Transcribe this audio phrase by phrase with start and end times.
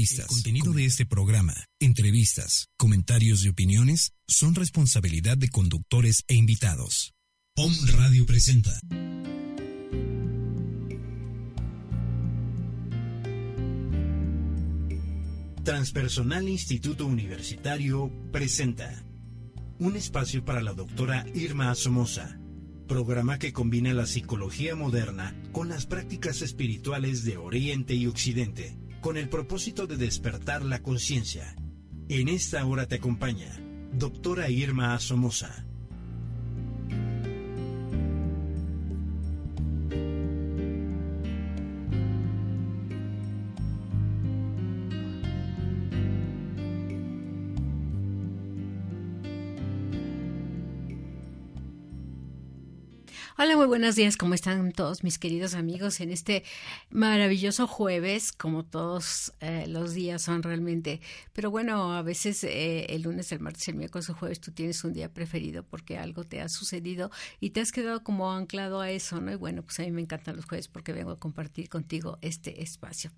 [0.00, 7.14] El contenido de este programa, entrevistas, comentarios y opiniones son responsabilidad de conductores e invitados.
[7.56, 8.78] POM Radio presenta.
[15.64, 19.04] Transpersonal Instituto Universitario presenta
[19.80, 22.38] un espacio para la doctora Irma Somoza,
[22.86, 29.16] programa que combina la psicología moderna con las prácticas espirituales de Oriente y Occidente con
[29.16, 31.54] el propósito de despertar la conciencia.
[32.08, 33.60] En esta hora te acompaña
[33.92, 35.67] doctora Irma Somoza.
[53.78, 54.16] Buenos días.
[54.16, 56.42] ¿Cómo están todos mis queridos amigos en este
[56.90, 58.32] maravilloso jueves?
[58.32, 61.00] Como todos eh, los días son realmente.
[61.32, 64.82] Pero bueno, a veces eh, el lunes, el martes, el miércoles, el jueves tú tienes
[64.82, 68.90] un día preferido porque algo te ha sucedido y te has quedado como anclado a
[68.90, 69.30] eso, ¿no?
[69.30, 72.64] Y bueno, pues a mí me encantan los jueves porque vengo a compartir contigo este
[72.64, 73.12] espacio.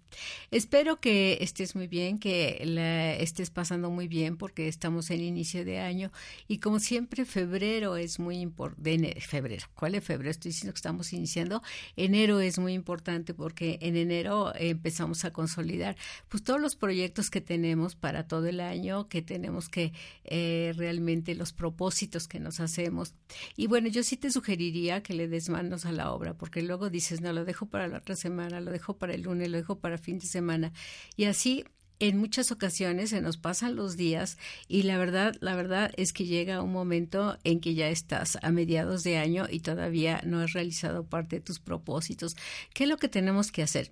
[0.51, 5.65] Espero que estés muy bien, que la estés pasando muy bien porque estamos en inicio
[5.65, 6.13] de año
[6.49, 9.19] y como siempre febrero es muy importante.
[9.23, 11.63] Febrero, ¿cuál es febrero, estoy diciendo que estamos iniciando.
[11.97, 15.97] Enero es muy importante porque en enero empezamos a consolidar
[16.29, 19.93] pues todos los proyectos que tenemos para todo el año, que tenemos que
[20.25, 23.15] eh, realmente los propósitos que nos hacemos.
[23.57, 26.91] Y bueno, yo sí te sugeriría que le des manos a la obra, porque luego
[26.91, 29.79] dices, no, lo dejo para la otra semana, lo dejo para el lunes, lo dejo
[29.79, 30.73] para fin de semana.
[31.17, 31.65] Y así
[32.01, 36.25] en muchas ocasiones se nos pasan los días y la verdad, la verdad es que
[36.25, 40.55] llega un momento en que ya estás a mediados de año y todavía no has
[40.55, 42.37] realizado parte de tus propósitos.
[42.73, 43.91] ¿Qué es lo que tenemos que hacer?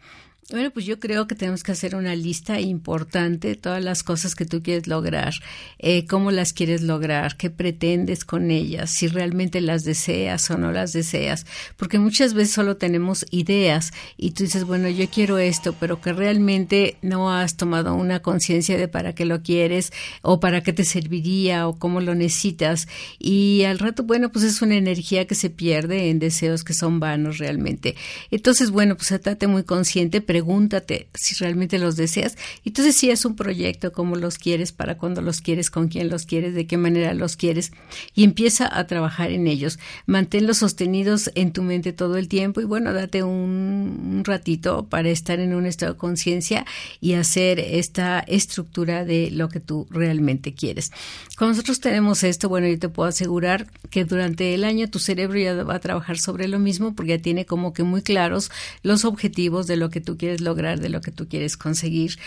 [0.51, 4.35] Bueno, pues yo creo que tenemos que hacer una lista importante de todas las cosas
[4.35, 5.35] que tú quieres lograr,
[5.79, 10.73] eh, cómo las quieres lograr, qué pretendes con ellas, si realmente las deseas o no
[10.73, 11.45] las deseas,
[11.77, 16.15] porque muchas veces solo tenemos ideas y tú dices, bueno, yo quiero esto, pero que
[16.15, 20.85] realmente no has tomado una conciencia de para qué lo quieres o para qué te
[20.85, 25.51] serviría o cómo lo necesitas y al rato, bueno, pues es una energía que se
[25.51, 27.97] pierde en deseos que son vanos realmente.
[28.31, 32.39] Entonces, bueno, pues estate muy consciente, pregúntate si realmente los deseas.
[32.65, 36.27] Entonces si es un proyecto, cómo los quieres, para cuándo los quieres, con quién los
[36.27, 37.73] quieres, de qué manera los quieres,
[38.15, 39.81] y empieza a trabajar en ellos.
[40.07, 45.41] Manténlos sostenidos en tu mente todo el tiempo y bueno, date un, ratito para estar
[45.41, 46.65] en un estado de conciencia
[47.01, 50.93] y hacer esta estructura de lo que tú realmente quieres.
[51.37, 55.39] Cuando nosotros tenemos esto, bueno, yo te puedo asegurar que durante el año tu cerebro
[55.39, 58.51] ya va a trabajar sobre lo mismo porque ya tiene como que muy claros
[58.83, 62.19] los objetivos de lo que tú quieres lograr, de lo que tú quieres conseguir.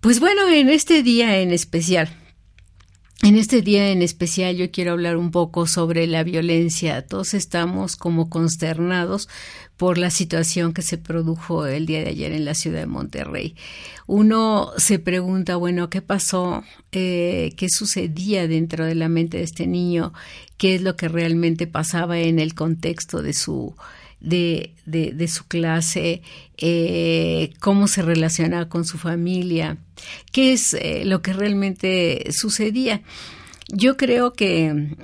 [0.00, 2.08] Pues bueno, en este día en especial,
[3.22, 7.06] en este día en especial yo quiero hablar un poco sobre la violencia.
[7.06, 9.28] Todos estamos como consternados
[9.76, 13.56] por la situación que se produjo el día de ayer en la ciudad de Monterrey.
[14.06, 16.62] Uno se pregunta, bueno, ¿qué pasó?
[16.92, 20.12] Eh, ¿Qué sucedía dentro de la mente de este niño?
[20.56, 23.74] ¿Qué es lo que realmente pasaba en el contexto de su
[24.20, 26.22] de, de, su clase,
[26.56, 29.76] eh, cómo se relaciona con su familia,
[30.32, 33.02] qué es eh, lo que realmente sucedía.
[33.68, 34.94] Yo creo que,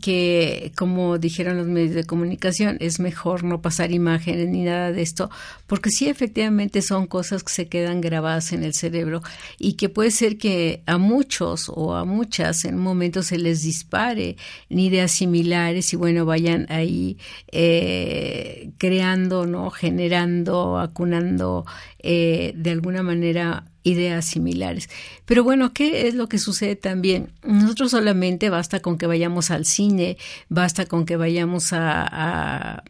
[0.00, 5.02] que, como dijeron los medios de comunicación, es mejor no pasar imágenes ni nada de
[5.02, 5.30] esto,
[5.66, 9.20] porque sí efectivamente son cosas que se quedan grabadas en el cerebro
[9.58, 13.62] y que puede ser que a muchos o a muchas en un momento se les
[13.62, 14.36] dispare
[14.68, 17.18] ideas similares y bueno, vayan ahí
[17.50, 19.70] eh, creando, ¿no?
[19.70, 21.64] generando, acunando
[22.06, 24.90] eh, de alguna manera ideas similares.
[25.24, 27.30] Pero bueno, ¿qué es lo que sucede también?
[27.42, 30.18] Nosotros solamente basta con que vayamos al cine,
[30.50, 32.84] basta con que vayamos a, a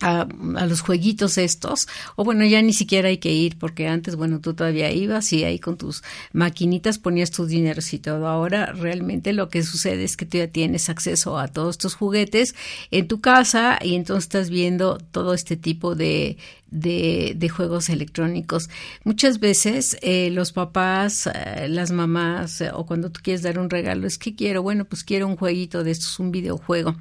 [0.00, 0.26] a,
[0.66, 4.54] los jueguitos estos, o bueno, ya ni siquiera hay que ir, porque antes, bueno, tú
[4.54, 6.02] todavía ibas y ahí con tus
[6.32, 8.28] maquinitas ponías tus dineros y todo.
[8.28, 12.54] Ahora realmente lo que sucede es que tú ya tienes acceso a todos tus juguetes
[12.90, 16.36] en tu casa y entonces estás viendo todo este tipo de,
[16.70, 18.68] de, de juegos electrónicos.
[19.04, 23.70] Muchas veces eh, los papás, eh, las mamás, eh, o cuando tú quieres dar un
[23.70, 26.96] regalo, es que quiero, bueno, pues quiero un jueguito de estos, un videojuego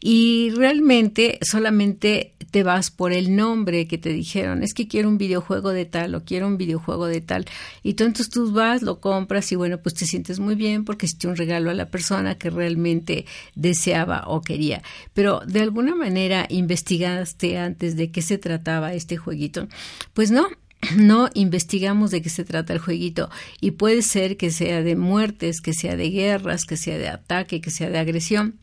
[0.00, 5.18] y realmente solamente te vas por el nombre que te dijeron, es que quiero un
[5.18, 7.44] videojuego de tal o quiero un videojuego de tal.
[7.82, 11.28] Y entonces tú vas, lo compras y bueno, pues te sientes muy bien porque hiciste
[11.28, 14.82] un regalo a la persona que realmente deseaba o quería.
[15.14, 19.68] Pero de alguna manera investigaste antes de qué se trataba este jueguito.
[20.14, 20.48] Pues no,
[20.96, 23.28] no investigamos de qué se trata el jueguito
[23.60, 27.60] y puede ser que sea de muertes, que sea de guerras, que sea de ataque,
[27.60, 28.58] que sea de agresión.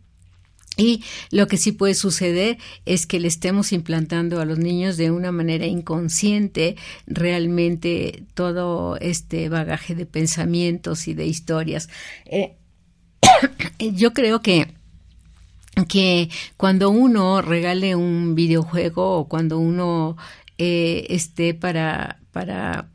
[0.78, 5.12] Y lo que sí puede suceder es que le estemos implantando a los niños de
[5.12, 6.76] una manera inconsciente
[7.08, 11.90] realmente todo este bagaje de pensamientos y de historias.
[12.26, 12.58] Eh,
[13.80, 14.68] yo creo que
[15.90, 20.16] que cuando uno regale un videojuego o cuando uno
[20.58, 22.90] eh, esté para para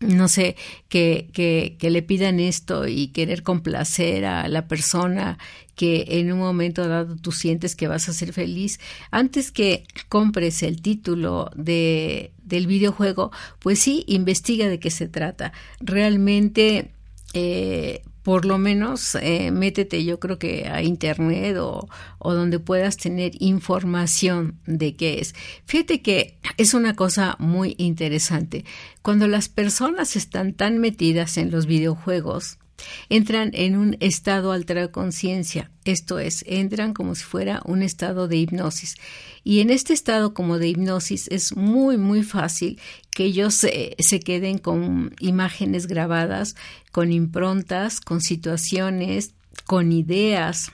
[0.00, 0.56] no sé,
[0.88, 5.38] que, que, que, le pidan esto y querer complacer a la persona
[5.74, 8.80] que en un momento dado tú sientes que vas a ser feliz,
[9.10, 15.52] antes que compres el título de, del videojuego, pues sí, investiga de qué se trata.
[15.80, 16.92] Realmente
[17.32, 21.88] eh, por lo menos eh, métete yo creo que a internet o,
[22.18, 25.34] o, donde puedas tener información de qué es.
[25.64, 28.64] Fíjate que es una cosa muy interesante.
[29.02, 32.59] Cuando las personas están tan metidas en los videojuegos,
[33.08, 38.28] entran en un estado alterado de conciencia, esto es, entran como si fuera un estado
[38.28, 38.94] de hipnosis.
[39.42, 42.78] Y en este estado como de hipnosis es muy, muy fácil
[43.10, 46.54] que ellos se, se queden con imágenes grabadas,
[46.92, 49.34] con improntas, con situaciones,
[49.66, 50.72] con ideas,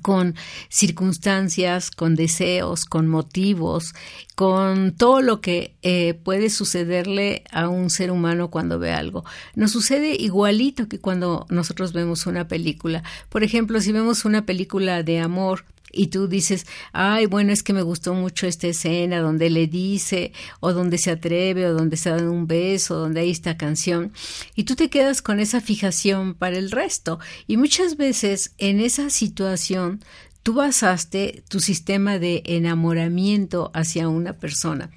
[0.00, 0.34] con
[0.68, 3.94] circunstancias, con deseos, con motivos,
[4.34, 9.24] con todo lo que eh, puede sucederle a un ser humano cuando ve algo.
[9.54, 13.02] Nos sucede igualito que cuando nosotros vemos una película.
[13.28, 15.64] Por ejemplo, si vemos una película de amor,
[15.94, 20.32] y tú dices, ay, bueno, es que me gustó mucho esta escena donde le dice,
[20.60, 24.12] o donde se atreve, o donde se da un beso, donde hay esta canción,
[24.54, 27.18] y tú te quedas con esa fijación para el resto.
[27.46, 30.02] Y muchas veces en esa situación
[30.42, 34.90] tú basaste tu sistema de enamoramiento hacia una persona.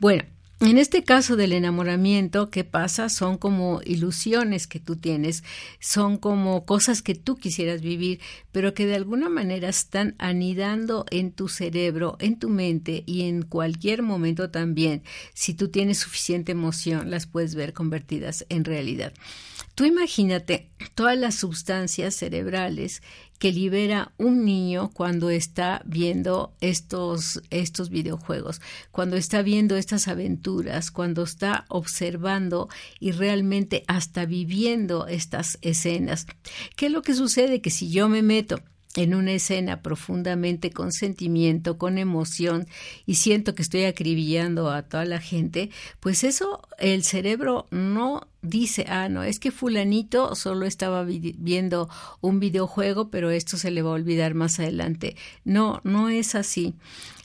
[0.00, 0.24] Bueno,
[0.70, 3.08] en este caso del enamoramiento, ¿qué pasa?
[3.08, 5.42] Son como ilusiones que tú tienes,
[5.80, 8.20] son como cosas que tú quisieras vivir,
[8.52, 13.42] pero que de alguna manera están anidando en tu cerebro, en tu mente y en
[13.42, 15.02] cualquier momento también.
[15.34, 19.12] Si tú tienes suficiente emoción, las puedes ver convertidas en realidad.
[19.74, 23.02] Tú imagínate todas las sustancias cerebrales
[23.38, 28.60] que libera un niño cuando está viendo estos, estos videojuegos,
[28.90, 32.68] cuando está viendo estas aventuras, cuando está observando
[33.00, 36.26] y realmente hasta viviendo estas escenas.
[36.76, 37.60] ¿Qué es lo que sucede?
[37.60, 38.60] Que si yo me meto
[38.96, 42.66] en una escena profundamente con sentimiento, con emoción
[43.06, 48.84] y siento que estoy acribillando a toda la gente, pues eso el cerebro no dice,
[48.88, 51.88] ah, no, es que fulanito solo estaba viendo
[52.20, 55.16] un videojuego, pero esto se le va a olvidar más adelante.
[55.44, 56.74] No, no es así.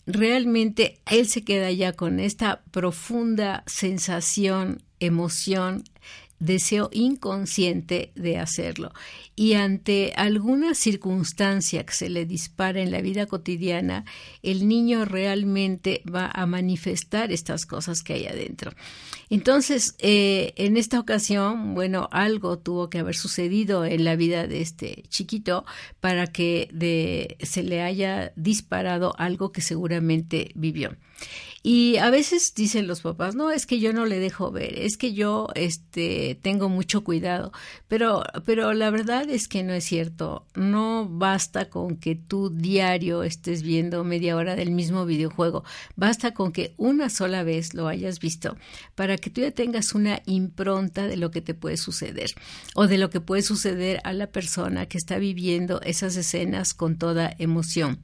[0.05, 5.83] Realmente él se queda ya con esta profunda sensación, emoción,
[6.39, 8.93] deseo inconsciente de hacerlo.
[9.39, 14.03] Y ante alguna circunstancia que se le dispara en la vida cotidiana,
[14.41, 18.71] el niño realmente va a manifestar estas cosas que hay adentro.
[19.29, 24.61] Entonces, eh, en esta ocasión, bueno, algo tuvo que haber sucedido en la vida de
[24.61, 25.65] este chiquito
[25.99, 30.97] para que de, se le haya disparado algo que seguramente vivió.
[31.63, 34.97] Y a veces dicen los papás, no, es que yo no le dejo ver, es
[34.97, 37.51] que yo este, tengo mucho cuidado,
[37.89, 40.45] pero, pero la verdad es que no es cierto.
[40.55, 45.63] No basta con que tú diario estés viendo media hora del mismo videojuego,
[45.95, 48.57] basta con que una sola vez lo hayas visto
[48.95, 52.31] para que tú ya tengas una impronta de lo que te puede suceder
[52.75, 56.97] o de lo que puede suceder a la persona que está viviendo esas escenas con
[56.97, 57.99] toda emoción.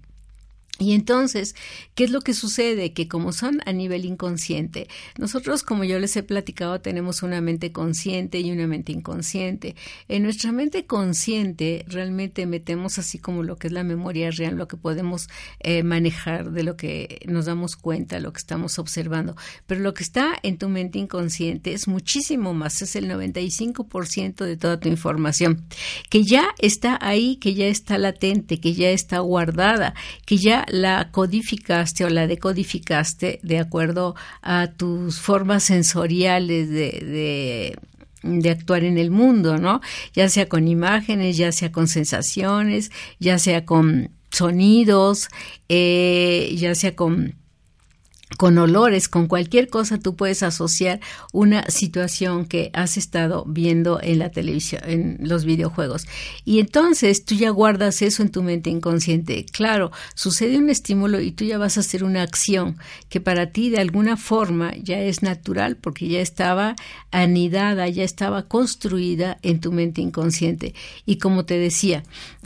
[0.80, 1.56] Y entonces,
[1.94, 2.94] ¿qué es lo que sucede?
[2.94, 4.88] Que como son a nivel inconsciente,
[5.20, 9.76] nosotros, como yo les he platicado, tenemos una mente consciente y una mente inconsciente.
[10.08, 14.68] En nuestra mente consciente realmente metemos así como lo que es la memoria real, lo
[14.68, 19.36] que podemos eh, manejar, de lo que nos damos cuenta, lo que estamos observando.
[19.68, 24.58] Pero lo que está en tu mente inconsciente es muchísimo más, es el 95% de
[24.58, 25.68] toda tu información,
[26.10, 29.94] que ya está ahí, que ya está latente, que ya está guardada,
[30.26, 37.78] que ya la codificaste o la decodificaste de acuerdo a tus formas sensoriales de,
[38.24, 39.82] de actuar en el mundo, ¿no?
[40.14, 45.28] Ya sea con imágenes, ya sea con sensaciones, ya sea con sonidos,
[45.70, 47.36] eh, ya sea con
[48.38, 51.00] con olores, con cualquier cosa, tú puedes asociar
[51.32, 56.08] una situación que has estado viendo en la televisión, en los videojuegos.
[56.46, 59.46] Y entonces tú ya guardas eso en tu mente inconsciente.
[59.52, 62.78] Claro, sucede un estímulo y tú ya vas a hacer una acción
[63.10, 66.76] que para ti de alguna forma ya es natural porque ya estaba
[67.12, 70.74] anidada, ya estaba construida en tu mente inconsciente.
[71.06, 72.04] Y como te decía,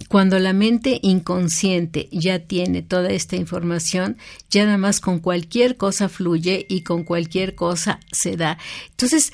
[0.10, 4.18] cuando la mente inconsciente ya tiene toda esta información,
[4.50, 8.58] ya nada más con cualquier cosa fluye y con cualquier cosa se da.
[8.92, 9.32] Entonces,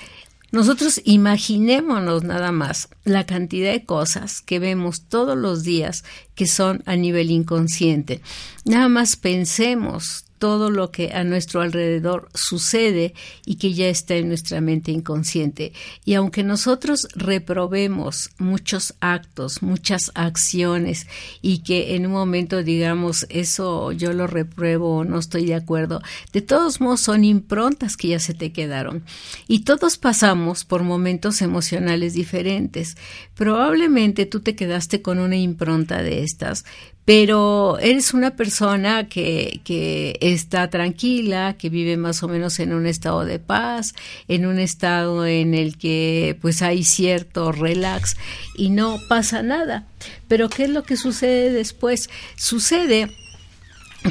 [0.51, 6.03] nosotros imaginémonos nada más la cantidad de cosas que vemos todos los días
[6.35, 8.21] que son a nivel inconsciente.
[8.63, 13.13] Nada más pensemos todo lo que a nuestro alrededor sucede
[13.45, 15.71] y que ya está en nuestra mente inconsciente.
[16.03, 21.07] Y aunque nosotros reprobemos muchos actos, muchas acciones
[21.41, 26.01] y que en un momento digamos eso yo lo repruebo no estoy de acuerdo,
[26.33, 29.05] de todos modos son improntas que ya se te quedaron.
[29.47, 32.97] Y todos pasamos por momentos emocionales diferentes.
[33.33, 36.65] Probablemente tú te quedaste con una impronta de estas,
[37.05, 42.85] pero eres una persona que, que, está tranquila, que vive más o menos en un
[42.85, 43.93] estado de paz,
[44.27, 48.15] en un estado en el que pues hay cierto relax
[48.55, 49.87] y no pasa nada.
[50.27, 52.09] Pero ¿qué es lo que sucede después?
[52.35, 53.09] Sucede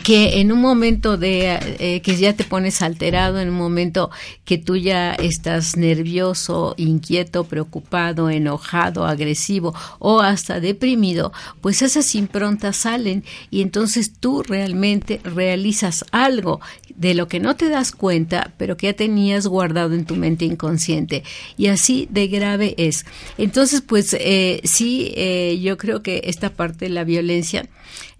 [0.01, 4.11] que en un momento de eh, que ya te pones alterado, en un momento
[4.45, 12.77] que tú ya estás nervioso, inquieto, preocupado, enojado, agresivo o hasta deprimido, pues esas improntas
[12.77, 16.61] salen y entonces tú realmente realizas algo
[16.97, 20.45] de lo que no te das cuenta, pero que ya tenías guardado en tu mente
[20.45, 21.23] inconsciente.
[21.57, 23.07] Y así de grave es.
[23.39, 27.69] Entonces, pues eh, sí, eh, yo creo que esta parte de la violencia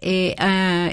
[0.03, 0.35] eh,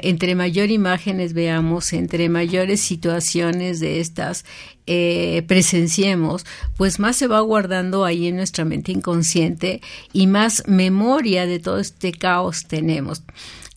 [0.03, 4.45] entre mayor imágenes veamos, entre mayores situaciones de estas
[4.85, 6.45] eh, presenciemos,
[6.77, 9.81] pues más se va guardando ahí en nuestra mente inconsciente
[10.13, 13.23] y más memoria de todo este caos tenemos.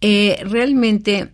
[0.00, 1.30] Eh, realmente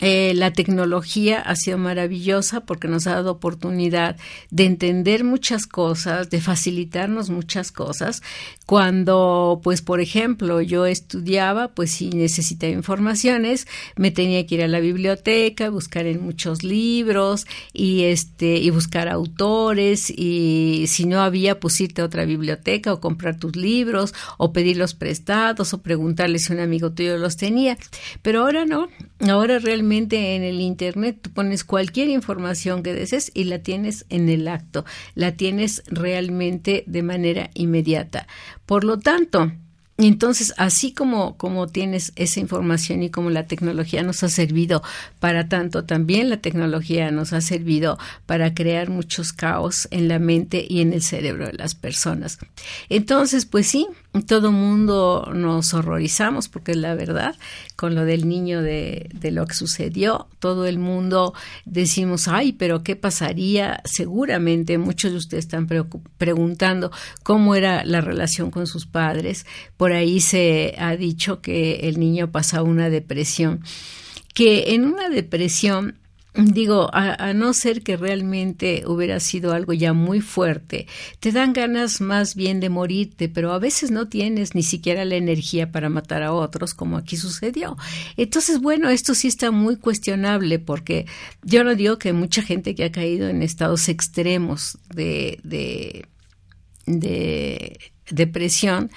[0.00, 4.16] eh, la tecnología ha sido maravillosa porque nos ha dado oportunidad
[4.50, 8.22] de entender muchas cosas, de facilitarnos muchas cosas.
[8.66, 14.68] Cuando, pues, por ejemplo, yo estudiaba, pues si necesitaba informaciones, me tenía que ir a
[14.68, 21.58] la biblioteca, buscar en muchos libros y este y buscar autores y si no había,
[21.58, 26.52] pues irte a otra biblioteca o comprar tus libros o pedirlos prestados o preguntarle si
[26.52, 27.78] un amigo tuyo los tenía.
[28.20, 28.88] Pero ahora no,
[29.20, 34.28] ahora realmente en el Internet tú pones cualquier información que desees y la tienes en
[34.28, 38.26] el acto, la tienes realmente de manera inmediata.
[38.66, 39.52] Por lo tanto,
[39.98, 44.82] entonces, así como, como tienes esa información y como la tecnología nos ha servido
[45.20, 50.66] para tanto, también la tecnología nos ha servido para crear muchos caos en la mente
[50.68, 52.38] y en el cerebro de las personas.
[52.90, 53.86] Entonces, pues sí,
[54.22, 57.34] todo mundo nos horrorizamos porque es la verdad
[57.74, 62.96] con lo del niño de, lo que sucedió todo el mundo decimos ay pero qué
[62.96, 65.66] pasaría seguramente muchos de ustedes están
[66.18, 66.90] preguntando
[67.22, 69.46] cómo era la relación con sus padres.
[69.76, 73.60] Por ahí se ha dicho que el niño pasa una depresión
[74.34, 75.96] que en una depresión
[76.36, 80.86] digo, a, no ser que realmente hubiera sido algo ya muy fuerte,
[81.20, 85.16] te dan ganas más bien de morirte, pero a veces no tienes ni siquiera la
[85.16, 87.76] energía para matar a otros, como aquí sucedió.
[88.16, 91.06] Entonces, bueno, esto sí está muy cuestionable, porque
[91.42, 96.06] yo no digo que mucha gente que ha caído en estados extremos de, de,
[96.86, 97.78] de
[98.10, 98.90] depresión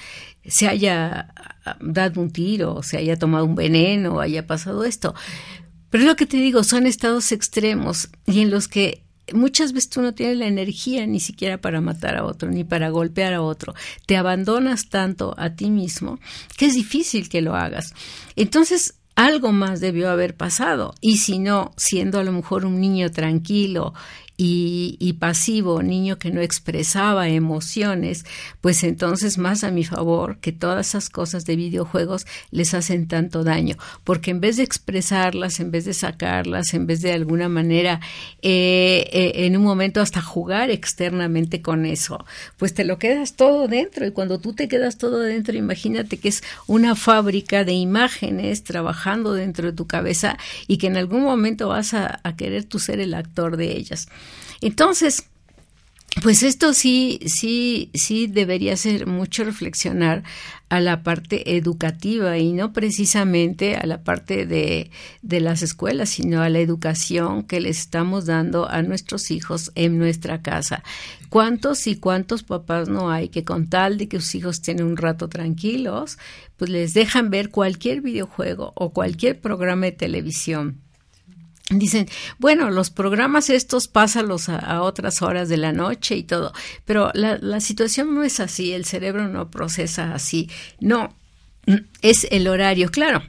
[0.45, 1.33] se haya
[1.79, 5.13] dado un tiro, se haya tomado un veneno, haya pasado esto.
[5.89, 9.03] Pero es lo que te digo, son estados extremos y en los que
[9.33, 12.89] muchas veces tú no tienes la energía ni siquiera para matar a otro, ni para
[12.89, 13.73] golpear a otro.
[14.05, 16.19] Te abandonas tanto a ti mismo
[16.57, 17.93] que es difícil que lo hagas.
[18.35, 20.95] Entonces, algo más debió haber pasado.
[21.01, 23.93] Y si no, siendo a lo mejor un niño tranquilo
[24.41, 28.25] y, pasivo, niño que no expresaba emociones,
[28.61, 33.43] pues entonces más a mi favor que todas esas cosas de videojuegos les hacen tanto
[33.43, 37.99] daño, porque en vez de expresarlas, en vez de sacarlas, en vez de alguna manera
[38.41, 43.67] eh, eh, en un momento hasta jugar externamente con eso, pues te lo quedas todo
[43.67, 48.63] dentro y cuando tú te quedas todo dentro, imagínate que es una fábrica de imágenes
[48.63, 52.79] trabajando dentro de tu cabeza y que en algún momento vas a, a querer tú
[52.79, 54.07] ser el actor de ellas.
[54.61, 55.29] Entonces,
[56.23, 60.23] pues esto sí, sí, sí debería ser mucho reflexionar
[60.67, 66.41] a la parte educativa y no precisamente a la parte de, de las escuelas, sino
[66.41, 70.83] a la educación que le estamos dando a nuestros hijos en nuestra casa.
[71.29, 74.97] ¿Cuántos y cuántos papás no hay que con tal de que sus hijos tienen un
[74.97, 76.17] rato tranquilos,
[76.57, 80.88] pues les dejan ver cualquier videojuego o cualquier programa de televisión?
[81.69, 82.07] Dicen,
[82.39, 86.51] bueno, los programas estos pásalos a, otras horas de la noche y todo,
[86.85, 90.49] pero la, la situación no es así, el cerebro no procesa así,
[90.79, 91.13] no,
[92.01, 93.21] es el horario, claro,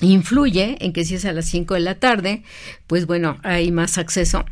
[0.00, 2.42] influye en que si es a las 5 de la tarde,
[2.86, 4.44] pues bueno, hay más acceso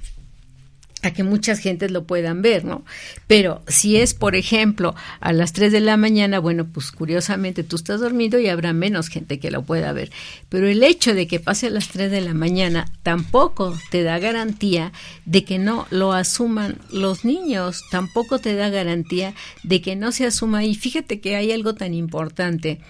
[1.03, 2.85] a que muchas gentes lo puedan ver, ¿no?
[3.27, 7.77] Pero si es, por ejemplo, a las 3 de la mañana, bueno, pues curiosamente tú
[7.77, 10.13] estás dormido y habrá menos gente que lo pueda ver.
[10.49, 14.19] Pero el hecho de que pase a las 3 de la mañana tampoco te da
[14.21, 14.93] garantía
[15.25, 20.27] de que no lo asuman los niños, tampoco te da garantía de que no se
[20.27, 20.65] asuma.
[20.65, 22.81] Y fíjate que hay algo tan importante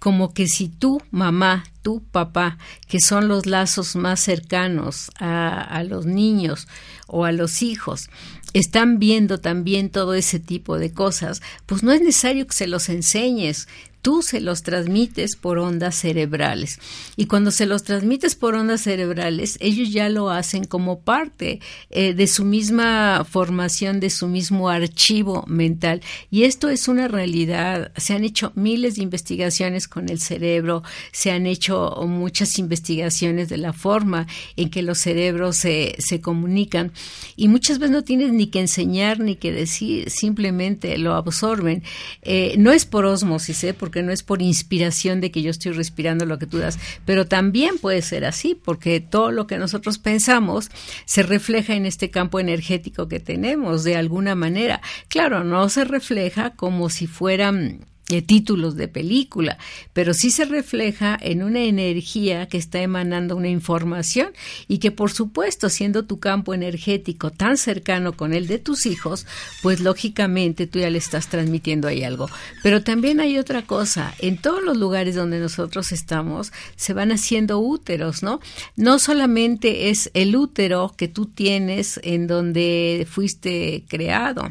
[0.00, 2.58] como que si tú, mamá, tu papá,
[2.88, 6.68] que son los lazos más cercanos a, a, los niños
[7.06, 8.10] o a los hijos,
[8.52, 12.88] están viendo también todo ese tipo de cosas, pues no es necesario que se los
[12.88, 13.68] enseñes,
[14.02, 16.78] tú se los transmites por ondas cerebrales.
[17.16, 22.14] Y cuando se los transmites por ondas cerebrales, ellos ya lo hacen como parte eh,
[22.14, 26.00] de su misma formación, de su mismo archivo mental.
[26.30, 27.92] Y esto es una realidad.
[27.96, 33.58] Se han hecho miles de investigaciones con el cerebro, se han hecho muchas investigaciones de
[33.58, 34.26] la forma
[34.56, 36.92] en que los cerebros se, se comunican.
[37.36, 41.82] Y muchas veces no tienes ni que enseñar ni que decir, simplemente lo absorben.
[42.22, 43.74] Eh, no es por osmosis, ¿eh?
[44.02, 47.78] No es por inspiración de que yo estoy respirando lo que tú das, pero también
[47.78, 50.70] puede ser así, porque todo lo que nosotros pensamos
[51.04, 54.80] se refleja en este campo energético que tenemos de alguna manera.
[55.08, 57.86] Claro, no se refleja como si fueran
[58.20, 59.58] títulos de película,
[59.92, 64.32] pero sí se refleja en una energía que está emanando una información
[64.68, 69.26] y que por supuesto siendo tu campo energético tan cercano con el de tus hijos,
[69.62, 72.28] pues lógicamente tú ya le estás transmitiendo ahí algo.
[72.62, 77.58] Pero también hay otra cosa, en todos los lugares donde nosotros estamos se van haciendo
[77.58, 78.40] úteros, ¿no?
[78.76, 84.50] No solamente es el útero que tú tienes en donde fuiste creado,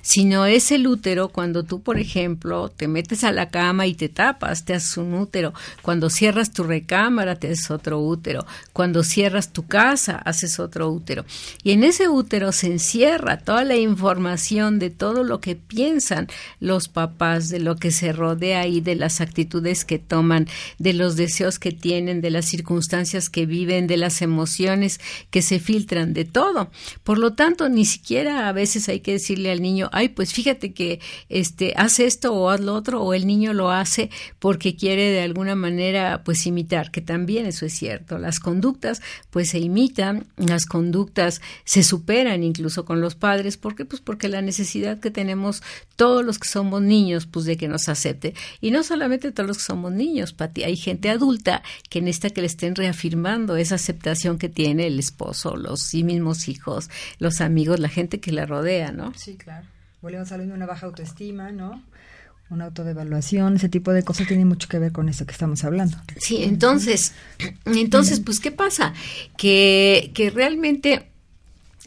[0.00, 4.08] sino es el útero cuando tú, por ejemplo, te metes a la cama y te
[4.08, 5.52] tapas, te haces un útero.
[5.82, 8.46] Cuando cierras tu recámara, te haces otro útero.
[8.72, 11.24] Cuando cierras tu casa, haces otro útero.
[11.62, 16.28] Y en ese útero se encierra toda la información de todo lo que piensan
[16.60, 21.16] los papás, de lo que se rodea y de las actitudes que toman, de los
[21.16, 26.24] deseos que tienen, de las circunstancias que viven, de las emociones que se filtran, de
[26.24, 26.70] todo.
[27.04, 30.72] Por lo tanto, ni siquiera a veces hay que decirle al niño, ay, pues fíjate
[30.72, 35.10] que este hace esto o haz lo otro, o el niño lo hace porque quiere
[35.10, 38.18] de alguna manera pues imitar, que también eso es cierto.
[38.18, 43.84] Las conductas pues se imitan, las conductas se superan incluso con los padres, ¿por qué?
[43.84, 45.62] Pues porque la necesidad que tenemos
[45.96, 48.34] todos los que somos niños, pues de que nos acepte.
[48.60, 52.40] Y no solamente todos los que somos niños, Pati, hay gente adulta que necesita que
[52.40, 57.78] le estén reafirmando esa aceptación que tiene el esposo, los sí mismos hijos, los amigos,
[57.78, 59.12] la gente que la rodea, ¿no?
[59.16, 59.51] Sí, claro.
[60.02, 61.82] Volvemos a de una baja autoestima, ¿no?
[62.50, 65.96] Una autodevaluación, ese tipo de cosas tiene mucho que ver con eso que estamos hablando.
[66.18, 67.14] Sí, entonces,
[67.64, 68.92] entonces, pues, ¿qué pasa?
[69.38, 71.11] Que, que realmente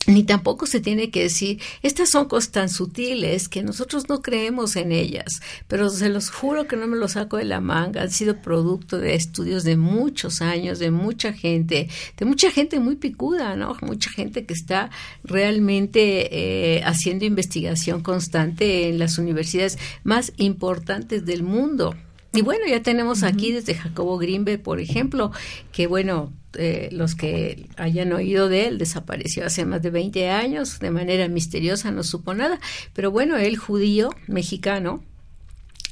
[0.07, 4.75] ni tampoco se tiene que decir, estas son cosas tan sutiles que nosotros no creemos
[4.75, 8.11] en ellas, pero se los juro que no me lo saco de la manga, han
[8.11, 13.55] sido producto de estudios de muchos años, de mucha gente, de mucha gente muy picuda,
[13.55, 13.75] ¿no?
[13.81, 14.89] Mucha gente que está
[15.23, 21.95] realmente eh, haciendo investigación constante en las universidades más importantes del mundo.
[22.35, 25.31] Y bueno, ya tenemos aquí desde Jacobo Grimbe, por ejemplo,
[25.71, 30.79] que bueno, eh, los que hayan oído de él, desapareció hace más de 20 años,
[30.79, 32.59] de manera misteriosa, no supo nada,
[32.93, 35.03] pero bueno, él judío, mexicano,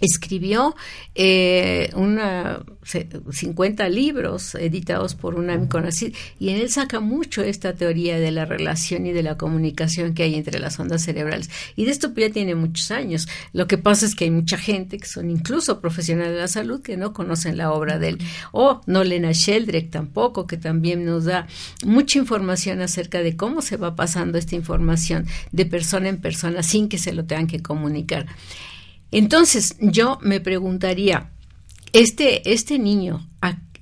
[0.03, 0.75] escribió
[1.15, 8.19] eh, una, 50 libros editados por una Conacid y en él saca mucho esta teoría
[8.19, 11.49] de la relación y de la comunicación que hay entre las ondas cerebrales.
[11.75, 13.27] Y de esto ya tiene muchos años.
[13.53, 16.81] Lo que pasa es que hay mucha gente que son incluso profesionales de la salud
[16.81, 18.17] que no conocen la obra de él.
[18.51, 21.47] O no leen a Sheldrake tampoco, que también nos da
[21.85, 26.89] mucha información acerca de cómo se va pasando esta información de persona en persona sin
[26.89, 28.25] que se lo tengan que comunicar.
[29.13, 31.29] Entonces, yo me preguntaría,
[31.93, 33.27] este, este niño,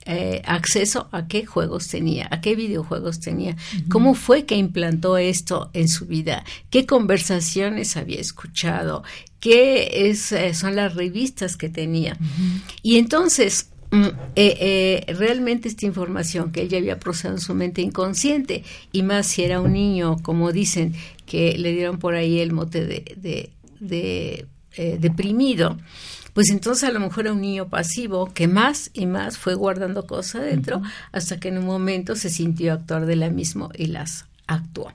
[0.06, 3.56] eh, acceso a qué juegos tenía, a qué videojuegos tenía,
[3.88, 9.04] cómo fue que implantó esto en su vida, qué conversaciones había escuchado,
[9.39, 12.17] qué es, eh, son las revistas que tenía.
[12.82, 18.63] Y entonces, mm, eh, realmente esta información que ella había procesado en su mente inconsciente,
[18.91, 20.96] y más si era un niño, como dicen,
[21.28, 25.77] que le dieron por ahí el mote de, de, deprimido,
[26.34, 30.07] pues entonces a lo mejor era un niño pasivo que más y más fue guardando
[30.07, 30.81] cosas adentro
[31.12, 34.93] hasta que en un momento se sintió actor de la misma y las actuó.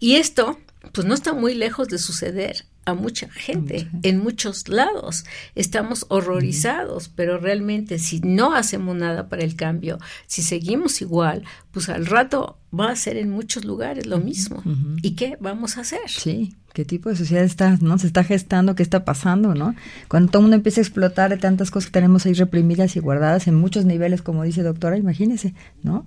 [0.00, 0.58] Y esto,
[0.92, 5.26] pues no está muy lejos de suceder a mucha gente en muchos lados.
[5.54, 11.88] Estamos horrorizados, pero realmente si no hacemos nada para el cambio, si seguimos igual, pues
[11.88, 14.62] al rato va a ser en muchos lugares lo mismo.
[15.02, 16.08] ¿Y qué vamos a hacer?
[16.08, 17.98] Sí, qué tipo de sociedad está, ¿no?
[17.98, 19.74] Se está gestando, qué está pasando, ¿no?
[20.08, 23.00] Cuando todo el mundo empieza a explotar de tantas cosas que tenemos ahí reprimidas y
[23.00, 26.06] guardadas en muchos niveles, como dice doctora, imagínese, ¿no?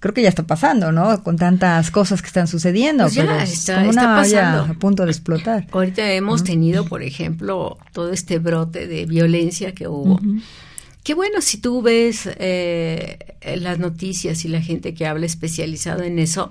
[0.00, 1.22] Creo que ya está pasando, ¿no?
[1.22, 3.04] Con tantas cosas que están sucediendo.
[3.04, 4.72] Pues ya está, está pasando.
[4.72, 5.66] a punto de explotar.
[5.70, 10.18] Ahorita hemos tenido, por ejemplo, todo este brote de violencia que hubo.
[11.04, 13.18] Qué bueno, si tú ves eh,
[13.56, 16.50] las noticias y la gente que habla especializado en eso,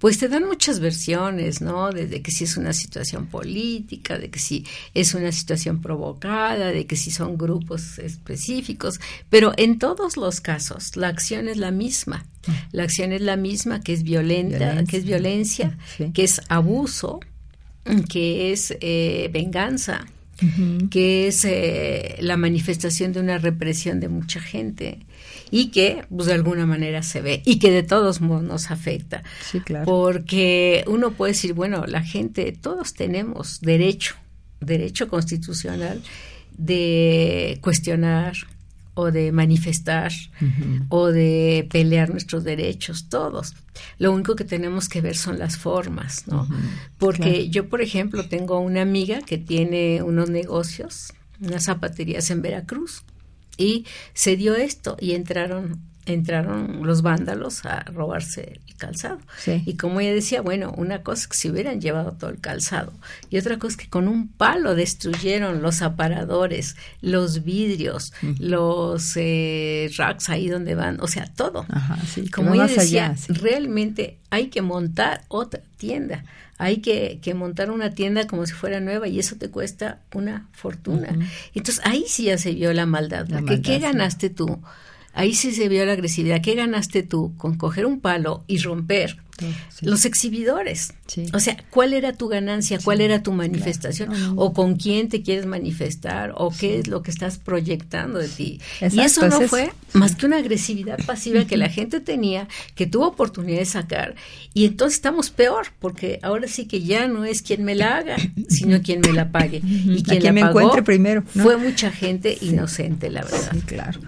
[0.00, 1.90] pues te dan muchas versiones, ¿no?
[1.90, 6.86] Desde que si es una situación política, de que si es una situación provocada, de
[6.86, 12.26] que si son grupos específicos, pero en todos los casos la acción es la misma.
[12.72, 15.76] La acción es la misma, que es violenta, que es violencia,
[16.14, 17.20] que es abuso,
[18.08, 20.06] que es eh, venganza,
[20.90, 25.00] que es eh, la manifestación de una represión de mucha gente
[25.50, 29.22] y que pues de alguna manera se ve y que de todos modos nos afecta.
[29.42, 29.84] Sí, claro.
[29.84, 34.14] Porque uno puede decir, bueno, la gente, todos tenemos derecho,
[34.60, 36.02] derecho constitucional
[36.56, 38.34] de cuestionar
[38.94, 40.12] o de manifestar
[40.88, 43.54] o de pelear nuestros derechos, todos.
[43.98, 46.46] Lo único que tenemos que ver son las formas, ¿no?
[46.98, 53.02] Porque yo, por ejemplo, tengo una amiga que tiene unos negocios, unas zapaterías en Veracruz
[53.56, 59.18] y se dio esto y entraron entraron los vándalos a robarse el calzado.
[59.46, 62.92] Y como ella decía, bueno, una cosa es que se hubieran llevado todo el calzado
[63.28, 69.90] y otra cosa es que con un palo destruyeron los aparadores, los vidrios, los eh,
[69.96, 71.66] racks ahí donde van, o sea, todo.
[72.32, 76.24] como ella decía, realmente hay que montar otra tienda
[76.60, 80.50] hay que, que, montar una tienda como si fuera nueva y eso te cuesta una
[80.52, 81.08] fortuna.
[81.54, 83.26] Entonces ahí sí ya se vio la maldad.
[83.62, 84.60] ¿Qué ganaste tú?
[85.14, 86.42] Ahí sí se vio la agresividad.
[86.42, 89.16] ¿Qué ganaste tú con coger un palo y romper?
[89.82, 90.92] Los exhibidores.
[91.32, 92.78] O sea, ¿cuál era tu ganancia?
[92.82, 94.10] ¿Cuál era tu manifestación?
[94.36, 96.32] ¿O con quién te quieres manifestar?
[96.36, 98.60] ¿O qué es lo que estás proyectando de ti?
[98.80, 103.08] y eso no fue más que una agresividad pasiva que la gente tenía, que tuvo
[103.08, 104.14] oportunidad de sacar.
[104.54, 108.16] Y entonces estamos peor, porque ahora sí que ya no es quien me la haga,
[108.48, 109.62] sino quien me la pague.
[109.62, 111.22] Y quien, la me encuentre primero.
[111.22, 113.52] Fue mucha gente inocente, la verdad.
[113.52, 114.00] Sí, claro.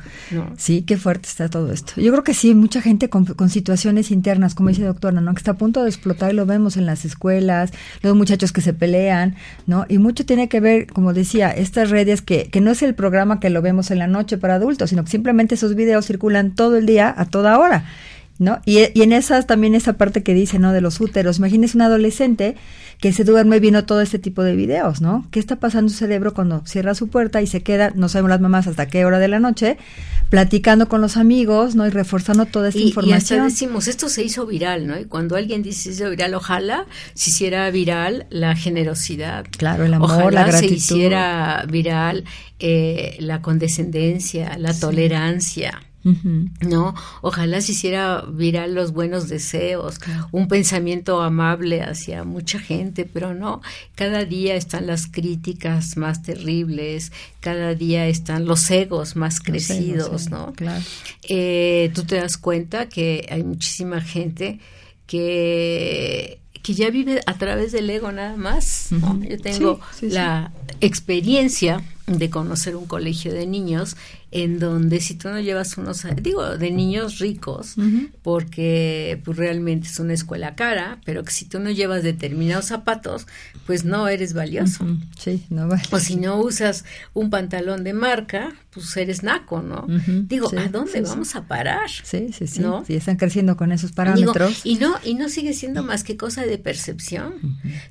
[0.56, 1.92] Sí, qué fuerte está todo esto.
[1.96, 5.34] Yo creo que sí, mucha gente con, con situaciones internas, como dice doctora, ¿no?
[5.34, 8.60] Que está a punto de explotar y lo vemos en las escuelas, los muchachos que
[8.60, 9.86] se pelean, ¿no?
[9.88, 13.40] Y mucho tiene que ver, como decía, estas redes que, que no es el programa
[13.40, 16.76] que lo vemos en la noche para adultos, sino que simplemente esos videos circulan todo
[16.76, 17.84] el día, a toda hora.
[18.38, 18.60] ¿No?
[18.64, 20.72] Y, y en esas también esa parte que dice, ¿no?
[20.72, 21.38] De los úteros.
[21.38, 22.56] Imagínese un adolescente
[23.02, 25.26] que se duerme viendo todo este tipo de videos, ¿no?
[25.32, 28.40] ¿Qué está pasando su cerebro cuando cierra su puerta y se queda, no sabemos las
[28.40, 29.76] mamás hasta qué hora de la noche,
[30.28, 31.84] platicando con los amigos, ¿no?
[31.84, 33.18] Y reforzando toda esta información.
[33.18, 34.96] Y hasta decimos, esto se hizo viral, ¿no?
[35.00, 39.46] Y cuando alguien dice se hizo viral, ojalá se hiciera viral la generosidad.
[39.50, 40.68] Claro, el amor, la gratitud.
[40.68, 42.22] se hiciera viral
[42.60, 46.94] eh, la condescendencia, la tolerancia ¿no?
[47.20, 49.98] Ojalá se hiciera viral los buenos deseos,
[50.30, 53.62] un pensamiento amable hacia mucha gente, pero no,
[53.94, 60.52] cada día están las críticas más terribles, cada día están los egos más crecidos, ¿no?
[60.54, 60.82] Claro.
[61.28, 64.58] Eh, tú te das cuenta que hay muchísima gente
[65.06, 68.90] que que ya vive a través del ego nada más.
[68.90, 73.96] Yo tengo la experiencia de conocer un colegio de niños
[74.32, 77.76] en donde si tú no llevas unos, digo, de niños ricos,
[78.22, 83.26] porque pues realmente es una escuela cara, pero que si tú no llevas determinados zapatos,
[83.66, 84.84] pues no eres valioso.
[85.18, 85.82] Sí, no vale.
[85.92, 89.86] O si no usas un pantalón de marca, pues eres naco, ¿no?
[90.06, 91.90] Digo, ¿a dónde vamos a parar?
[91.90, 92.60] Sí, sí, sí.
[92.60, 92.84] ¿no?
[92.84, 94.62] Sí, están creciendo con esos parámetros.
[94.64, 97.34] y no y no sigue siendo más que cosa de percepción.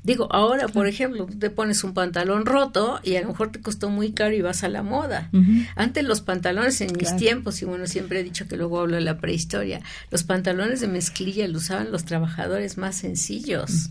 [0.04, 3.90] Digo, ahora, por ejemplo, te pones un pantalón roto y a lo mejor te costó
[3.90, 5.30] muy muy caro y vas a la moda.
[5.76, 9.02] Antes los pantalones en mis tiempos, y bueno, siempre he dicho que luego hablo de
[9.02, 13.90] la prehistoria, los pantalones de mezclilla los usaban los trabajadores más sencillos.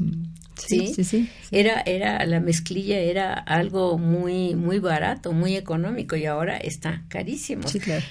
[0.67, 0.93] ¿Sí?
[0.95, 6.57] Sí, sí, Era, era, la mezclilla era algo muy, muy barato, muy económico y ahora
[6.57, 7.63] está carísimo.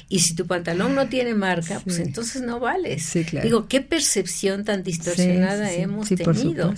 [0.10, 3.14] Y si tu pantalón no tiene marca, pues entonces no vales.
[3.44, 6.74] Digo, qué percepción tan distorsionada hemos tenido.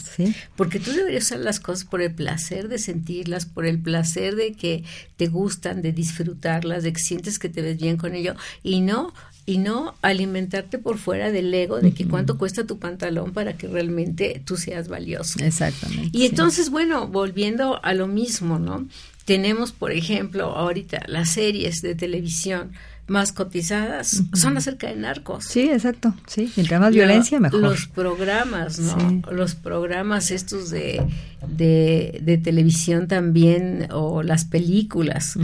[0.55, 4.53] Porque tú deberías usar las cosas por el placer de sentirlas, por el placer de
[4.53, 4.83] que
[5.17, 9.13] te gustan, de disfrutarlas, de que sientes que te ves bien con ello y no
[9.45, 13.67] y no alimentarte por fuera del ego de que cuánto cuesta tu pantalón para que
[13.67, 15.39] realmente tú seas valioso.
[15.67, 16.17] Exactamente.
[16.17, 18.87] Y entonces, bueno, volviendo a lo mismo, ¿no?
[19.25, 22.71] Tenemos, por ejemplo, ahorita las series de televisión
[23.11, 25.45] más cotizadas son acerca de narcos.
[25.45, 26.13] Sí, exacto.
[26.27, 27.59] Sí, mientras más violencia, mejor.
[27.59, 29.21] Los programas, ¿no?
[29.31, 31.03] Los programas estos de,
[31.47, 35.37] de, televisión también o las películas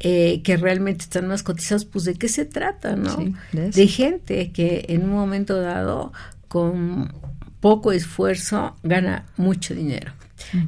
[0.00, 3.16] eh, que realmente están más cotizados, pues de qué se trata, ¿no?
[3.52, 6.12] de gente que en un momento dado
[6.48, 7.12] con
[7.60, 10.12] poco esfuerzo gana mucho dinero.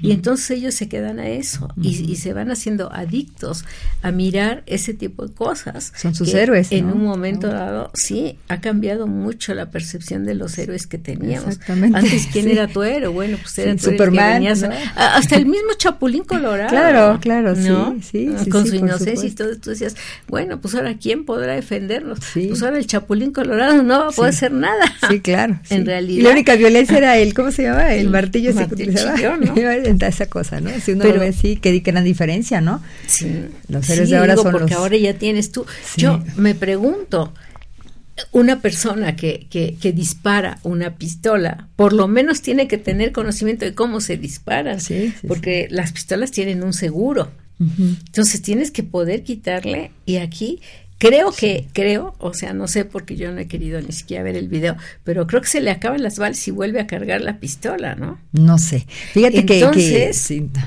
[0.01, 3.65] Y entonces ellos se quedan a eso y, se van haciendo adictos
[4.03, 5.93] a mirar ese tipo de cosas.
[5.97, 6.71] Son sus héroes.
[6.71, 11.49] En un momento dado, sí, ha cambiado mucho la percepción de los héroes que teníamos.
[11.49, 11.99] Exactamente.
[11.99, 13.09] Antes, ¿quién era tu héroe?
[13.09, 14.47] Bueno, pues era Superman.
[14.47, 16.71] hasta el mismo Chapulín Colorado.
[16.71, 19.57] Claro, claro, sí, sí, Con su inocencia y todo.
[19.59, 19.97] Tú decías,
[20.29, 22.19] bueno, pues ahora, ¿quién podrá defendernos?
[22.33, 24.85] Pues ahora el Chapulín Colorado no va a poder hacer nada.
[25.09, 25.61] Sí, claro.
[25.71, 26.21] en realidad.
[26.21, 27.95] Y la única violencia era el, ¿cómo se llama?
[27.95, 29.17] El, martillo ese que utilizaba.
[29.77, 30.07] ¿no?
[30.07, 30.71] esa cosa, ¿no?
[30.81, 32.83] Si uno lo ve así, que gran diferencia, ¿no?
[33.07, 33.47] Sí.
[33.69, 35.65] Los seres de ahora son porque ahora ya tienes tú.
[35.97, 37.33] Yo me pregunto,
[38.31, 43.65] una persona que, que, que, dispara una pistola, por lo menos tiene que tener conocimiento
[43.65, 47.31] de cómo se disparan, sí, porque las pistolas tienen un seguro.
[47.61, 50.61] Entonces tienes que poder quitarle y aquí
[50.99, 54.37] Creo que, creo, o sea, no sé porque yo no he querido ni siquiera ver
[54.37, 57.41] el video, pero creo que se le acaban las balas y vuelve a cargar la
[57.41, 58.21] pistola, ¿no?
[58.33, 58.87] No sé.
[59.13, 60.13] Fíjate que,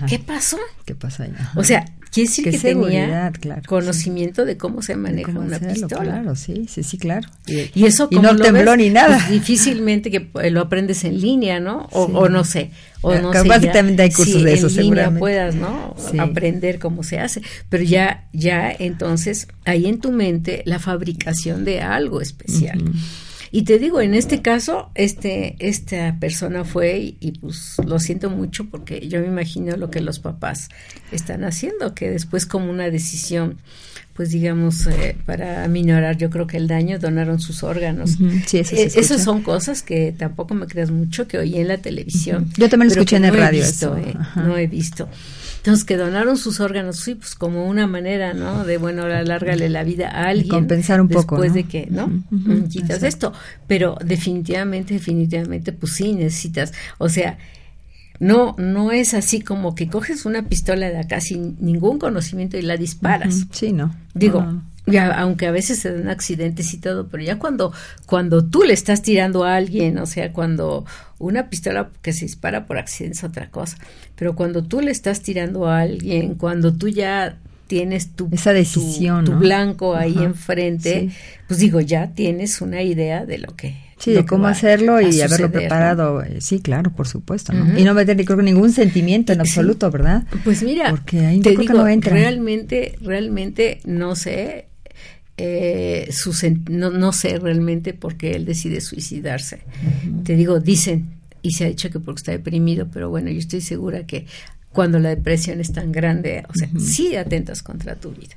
[0.08, 0.58] ¿qué pasó?
[0.86, 1.34] ¿Qué pasa ahí?
[1.56, 1.86] O sea,
[2.16, 3.32] quiere decir que tenía
[3.68, 6.04] conocimiento de cómo se maneja una pistola.
[6.04, 7.28] Claro, sí, sí, sí, claro.
[7.46, 9.18] Y, eso y no tembló ni nada.
[9.18, 11.88] Pues, difícilmente que lo aprendes en línea, ¿no?
[11.92, 12.72] O, o no sé
[13.06, 15.96] o no Capaz sé, también hay cursos de eso, en línea puedas, ¿no?
[16.18, 17.42] Aprender cómo se hace.
[17.70, 22.84] Pero ya, ya entonces, hay en tu mente la fabricación de algo especial.
[23.56, 28.66] Y te digo, en este caso, este, esta persona fue, y, pues lo siento mucho
[28.70, 30.68] porque yo me imagino lo que los papás
[31.14, 33.60] están haciendo, que después como una decisión
[34.14, 38.18] pues digamos, eh, para minorar yo creo que el daño, donaron sus órganos.
[38.46, 41.78] sí, eso eh, Esas son cosas que tampoco me creas mucho, que oí en la
[41.78, 42.50] televisión.
[42.58, 43.62] Yo también lo escuché en el radio.
[43.62, 45.08] Visto, eh, no he visto.
[45.66, 48.66] Entonces, que donaron sus órganos, sí, pues como una manera, ¿no?
[48.66, 50.48] De, bueno, alárgale la vida a alguien.
[50.50, 51.38] compensar un poco.
[51.38, 52.08] Después de que, ¿no?
[52.70, 53.34] Quitas esto.
[53.66, 56.72] Pero definitivamente, definitivamente, pues sí necesitas.
[57.00, 57.40] O sea,
[58.20, 62.62] no, no es así como que coges una pistola de acá sin ningún conocimiento y
[62.62, 63.48] la disparas.
[63.50, 63.96] Sí, no.
[64.14, 64.46] Digo,
[64.86, 67.74] Ya, aunque a veces se dan accidentes y todo, pero ya cuando,
[68.06, 70.86] cuando tú le estás tirando a alguien, o sea, cuando
[71.18, 73.78] una pistola que se dispara por accidente es otra cosa,
[74.16, 79.26] pero cuando tú le estás tirando a alguien, cuando tú ya tienes tu, Esa decisión,
[79.26, 81.10] tu, blanco ahí enfrente,
[81.48, 85.52] pues digo, ya tienes una idea de lo que Sí, de cómo hacerlo y haberlo
[85.52, 86.22] preparado.
[86.22, 87.54] Eh, sí, claro, por supuesto.
[87.54, 87.80] ¿no?
[87.80, 90.24] Y no meter creo, ningún sentimiento en absoluto, ¿verdad?
[90.44, 94.68] Pues mira, Porque ahí te digo, realmente, realmente no sé.
[95.38, 96.34] Eh, su
[96.70, 99.62] no, no sé realmente por qué él decide suicidarse.
[100.24, 101.08] Te digo, dicen,
[101.42, 104.26] y se ha dicho que porque está deprimido, pero bueno, yo estoy segura que
[104.72, 108.36] cuando la depresión es tan grande, o sea, sí atentas contra tu vida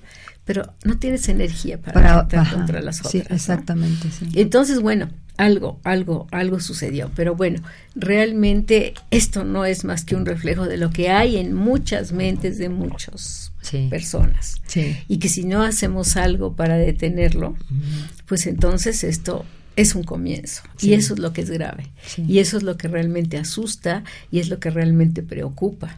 [0.49, 3.13] pero no tienes energía para, atentar contra las otras.
[3.13, 4.09] Sí, exactamente.
[4.11, 4.31] Sí.
[4.33, 7.11] Entonces, bueno, algo, algo, algo sucedió.
[7.15, 7.61] Pero bueno,
[7.95, 12.57] realmente esto no es más que un reflejo de lo que hay en muchas mentes
[12.57, 13.53] de muchas
[13.91, 14.63] personas.
[15.07, 17.55] Y que si no hacemos algo para detenerlo,
[18.25, 19.45] pues entonces esto
[19.79, 20.63] es un comienzo.
[20.81, 21.87] Y eso es lo que es grave.
[22.17, 25.97] Y eso es lo que realmente asusta y es lo que realmente preocupa.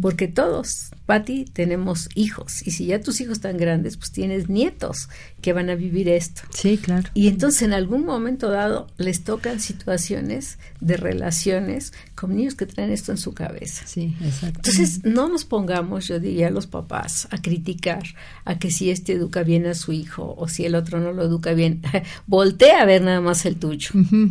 [0.00, 2.64] Porque todos, Patti, tenemos hijos.
[2.64, 5.08] Y si ya tus hijos están grandes, pues tienes nietos
[5.40, 6.42] que van a vivir esto.
[6.50, 7.10] Sí, claro.
[7.14, 12.90] Y entonces en algún momento dado les tocan situaciones de relaciones con niños que traen
[12.90, 13.86] esto en su cabeza.
[13.86, 14.60] Sí, exacto.
[14.64, 18.02] Entonces no nos pongamos, yo diría a los papás, a criticar
[18.44, 21.24] a que si este educa bien a su hijo o si el otro no lo
[21.24, 21.82] educa bien.
[22.26, 23.90] Voltea a ver nada más el tuyo.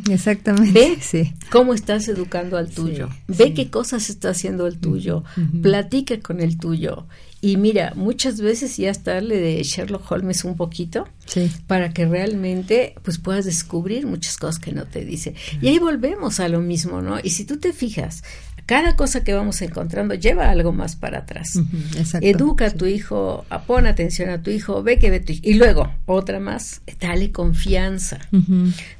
[0.10, 0.72] exactamente.
[0.72, 1.34] Ve sí.
[1.52, 3.10] cómo estás educando al tuyo.
[3.28, 5.24] Ve qué cosas está haciendo el tuyo.
[5.62, 7.08] Platica con el tuyo
[7.42, 11.52] Y mira, muchas veces ya estarle de Sherlock Holmes un poquito Sí.
[11.68, 15.34] para que realmente pues puedas descubrir muchas cosas que no te dice.
[15.62, 17.18] Y ahí volvemos a lo mismo, ¿no?
[17.24, 18.24] Y si tú te fijas,
[18.68, 21.54] cada cosa que vamos encontrando lleva algo más para atrás.
[21.98, 22.26] Exacto.
[22.28, 25.42] Educa a tu hijo, pon atención a tu hijo, ve que ve tu hijo.
[25.44, 28.20] Y luego, otra más, dale confianza.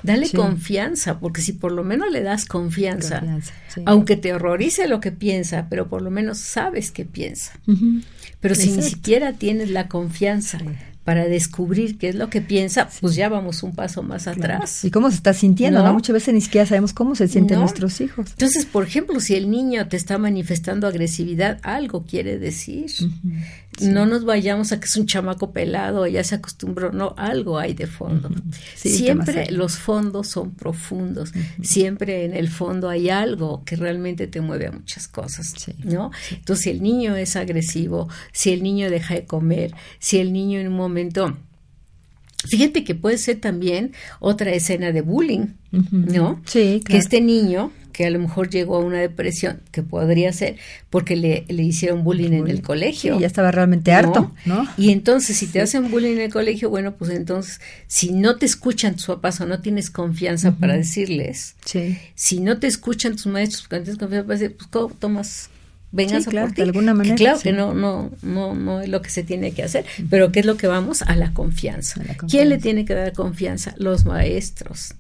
[0.04, 0.38] Dale Sí.
[0.38, 3.82] confianza, porque si por lo menos le das confianza, Confianza, sí.
[3.86, 7.54] aunque te horrorice lo que piensa, pero por lo menos sabes que piensa.
[8.40, 10.60] Pero si ni siquiera tienes la confianza
[11.06, 14.40] para descubrir qué es lo que piensa, pues ya vamos un paso más Claro.
[14.56, 14.84] atrás.
[14.84, 15.86] Y cómo se está sintiendo, ¿no?
[15.90, 15.94] ¿No?
[15.94, 17.62] Muchas veces ni siquiera sabemos cómo se sienten No.
[17.62, 18.32] nuestros hijos.
[18.32, 22.92] Entonces, por ejemplo, si el niño te está manifestando agresividad, algo quiere decir.
[23.82, 27.74] No nos vayamos a que es un chamaco pelado, ya se acostumbró, no, algo hay
[27.74, 28.30] de fondo.
[28.74, 34.40] Sí, siempre los fondos son profundos, siempre en el fondo hay algo que realmente te
[34.40, 35.54] mueve a muchas cosas.
[35.84, 36.12] ¿no?
[36.32, 40.60] Entonces, si el niño es agresivo, si el niño deja de comer, si el niño
[40.60, 40.95] en un momento...
[42.48, 45.48] Fíjate que puede ser también otra escena de bullying.
[45.92, 46.42] ¿no?
[46.46, 47.00] Sí, que claro.
[47.00, 50.58] este niño que a lo mejor llegó a una depresión que podría ser
[50.90, 53.16] porque le, le hicieron bullying en el colegio.
[53.16, 54.68] Sí, ya estaba realmente harto, ¿no?
[54.78, 58.46] Y entonces si te hacen bullying en el colegio, bueno, pues entonces si no te
[58.46, 61.98] escuchan tus papás o no tienes confianza para decirles, Sí.
[62.16, 65.50] si no te escuchan tus maestros, porque no tienes confianza para decir, pues ¿cómo tomas
[65.96, 66.62] venganza Sí, claro, por ti?
[66.62, 67.44] de alguna Que manera, claro sí.
[67.44, 70.46] que no, no, no, no es lo que se tiene que hacer, pero ¿qué es
[70.46, 71.02] lo que vamos?
[71.02, 72.02] A la confianza.
[72.02, 73.74] A la ¿Quién le tiene que dar confianza?
[73.78, 74.94] Los maestros.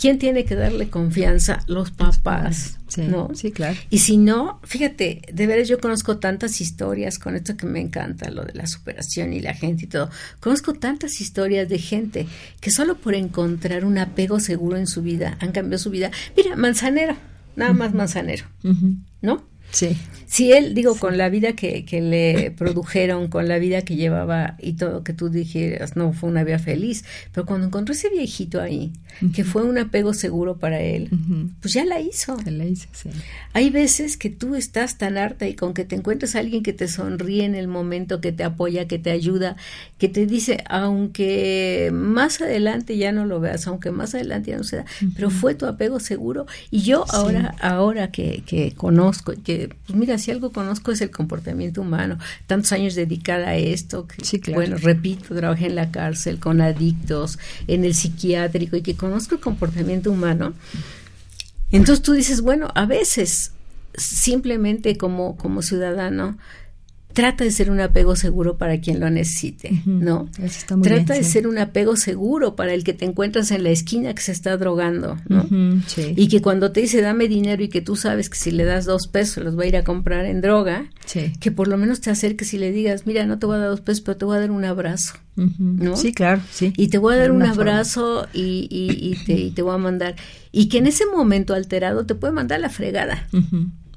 [0.00, 1.60] ¿Quién tiene que darle confianza?
[1.66, 2.76] Los papás.
[2.88, 3.30] Sí, ¿no?
[3.34, 3.76] sí, claro.
[3.88, 8.30] Y si no, fíjate, de veras yo conozco tantas historias con esto que me encanta,
[8.32, 10.10] lo de la superación y la gente y todo.
[10.40, 12.26] Conozco tantas historias de gente
[12.60, 16.10] que solo por encontrar un apego seguro en su vida han cambiado su vida.
[16.36, 17.14] Mira, Manzanero,
[17.54, 18.46] nada más Manzanero.
[19.22, 19.44] ¿no?
[19.70, 19.96] Sí.
[20.26, 24.54] Si él, digo, con la vida que, que le produjeron, con la vida que llevaba
[24.60, 28.60] y todo, que tú dijeras, no, fue una vida feliz, pero cuando encontró ese viejito
[28.60, 28.92] ahí,
[29.34, 31.10] que fue un apego seguro para él,
[31.60, 32.38] pues ya la hizo.
[32.42, 33.10] Se le hizo, sí.
[33.52, 36.72] Hay veces que tú estás tan harta y con que te encuentres a alguien que
[36.72, 39.56] te sonríe en el momento, que te apoya, que te ayuda,
[39.98, 44.64] que te dice, aunque más adelante ya no lo veas, aunque más adelante ya no
[44.64, 44.84] se da,
[45.16, 46.46] pero fue tu apego seguro.
[46.70, 51.10] Y yo ahora, ahora que, que conozco, que pues mira, si algo conozco es el
[51.10, 54.60] comportamiento humano, tantos años dedicada a esto, que, Sí, claro.
[54.60, 59.40] bueno, repito, trabajé en la cárcel con adictos, en el psiquiátrico y que conozco el
[59.40, 60.54] comportamiento humano.
[61.70, 63.52] Entonces tú dices, bueno, a veces
[63.94, 66.38] simplemente como, como ciudadano,
[67.20, 69.82] trata de ser un apego seguro para quien lo necesite.
[69.86, 70.28] ¿no?
[70.38, 71.30] Eso está muy Trata bien, de sí.
[71.32, 74.56] ser un apego seguro para el que te encuentras en la esquina que se está
[74.56, 75.46] drogando, ¿no?
[75.86, 76.12] Sí.
[76.16, 78.84] Y que cuando te dice dame dinero y que tú sabes que si le das
[78.84, 81.32] dos pesos los va a ir a comprar en droga, Sí.
[81.40, 83.68] que por lo menos te acerques y le digas, mira, no te voy a dar
[83.70, 85.14] dos pesos, pero te voy a dar un abrazo.
[85.36, 85.96] ¿no?
[85.96, 86.72] Sí, claro, sí.
[86.76, 89.78] Y te voy a dar un abrazo y, y- y te, y te voy a
[89.78, 90.14] mandar.
[90.52, 93.26] Y que en ese momento alterado te puede mandar la fregada.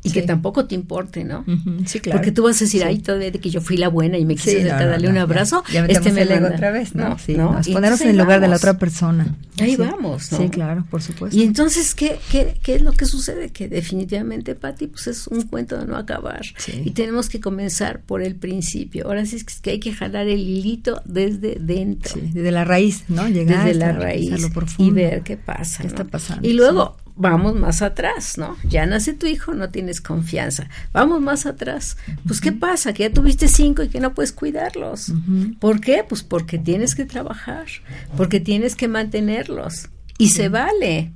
[0.05, 0.27] Y que Sí.
[0.27, 1.45] tampoco te importe, ¿no?
[1.47, 2.19] Ujú, Sí, claro.
[2.19, 4.35] Porque tú vas a decir, ay, todavía de que yo fui la buena y me
[4.35, 6.55] quise Sí, no, no, darle no, un ya- abrazo, Ya, este metemos me manda.
[6.57, 7.17] otra vez, ¿no?
[7.19, 7.59] sí, ¿no?
[7.65, 9.35] Y ponernos en el lugar de la otra persona.
[9.59, 10.37] Ahí vamos, ¿no?
[10.39, 11.37] Sí, claro, por supuesto.
[11.37, 13.51] Y entonces, ¿qué, qué, ¿qué es lo que sucede?
[13.51, 16.41] Que definitivamente, Pati, pues es un cuento de no acabar.
[16.57, 16.81] Sí.
[16.83, 19.05] Y tenemos que comenzar por el principio.
[19.07, 22.13] Ahora sí es que hay que jalar el hilito desde dentro.
[22.15, 23.27] Sí, desde la raíz, ¿no?
[23.29, 24.31] Llegar desde la raíz
[24.77, 25.81] y ver qué pasa.
[25.83, 26.47] ¿Qué está pasando?
[26.47, 28.57] Y luego vamos más atrás, ¿no?
[28.63, 30.67] Ya nace tu hijo, no tienes confianza.
[30.91, 31.97] Vamos más atrás.
[32.25, 32.93] Pues, ¿qué pasa?
[32.93, 35.11] Que ya tuviste cinco y que no puedes cuidarlos.
[35.59, 36.03] ¿Por qué?
[36.07, 37.65] Pues porque tienes que trabajar,
[38.17, 39.89] porque tienes que mantenerlos.
[40.17, 41.11] Y se vale.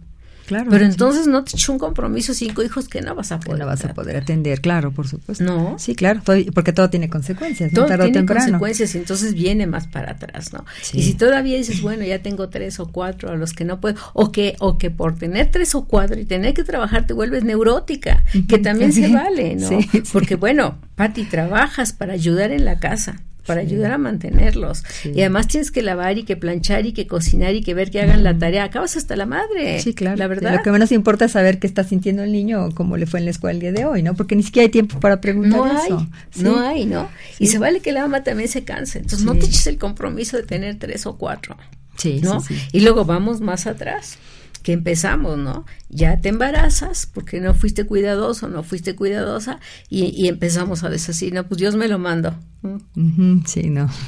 [0.48, 0.68] Claro.
[0.72, 0.92] Pero sí.
[0.92, 3.60] entonces no te eches un compromiso cinco hijos que no vas a Que poder.
[3.60, 3.96] no vas a tratar.
[3.96, 5.44] poder atender, claro, por supuesto.
[5.44, 5.76] No.
[5.78, 7.86] Sí, claro, todo- porque todo tiene consecuencias, ¿no?
[7.86, 8.46] Todo tiene temprano.
[8.46, 10.66] consecuencias y entonces viene más para atrás, ¿no?
[10.82, 11.00] Sí.
[11.00, 14.00] Y si todavía dices, bueno, ya tengo tres o cuatro a los que no puedo,
[14.14, 17.44] o que, o que por tener tres o cuatro y tener que trabajar te vuelves
[17.44, 19.68] neurótica, que también se vale, ¿no?
[19.92, 20.04] Sí.
[20.14, 23.68] Porque bueno, Pati, trabajas para ayudar en la casa para Sí.
[23.68, 24.84] ayudar a mantenerlos.
[25.02, 25.12] Sí.
[25.16, 28.02] Y además tienes que lavar y que planchar y que cocinar y que ver que
[28.02, 28.66] hagan la tarea.
[28.66, 29.80] Acabas hasta la madre.
[29.82, 30.18] Sí, claro.
[30.18, 30.54] La verdad.
[30.56, 33.20] Lo que menos importa es saber qué está sintiendo el niño o cómo le fue
[33.20, 34.14] en la escuela el día de hoy, ¿no?
[34.14, 36.08] Porque ni siquiera hay tiempo para preguntar no hay, eso.
[36.32, 36.44] Sí.
[36.44, 37.10] no hay, ¿no?
[37.40, 39.00] Y se vale que la mamá también se canse.
[39.00, 41.58] Entonces no te eches el compromiso de tener tres o cuatro.
[41.98, 42.42] Sí, ¿no?
[42.42, 42.62] sí, sí.
[42.74, 44.18] Y luego vamos más atrás,
[44.68, 45.66] que empezamos, ¿no?
[45.88, 51.34] Ya te embarazas porque no fuiste cuidadoso, no fuiste cuidadosa y, y empezamos a decir,
[51.34, 52.36] no, pues Dios me lo mando.
[53.46, 53.90] Sí, no.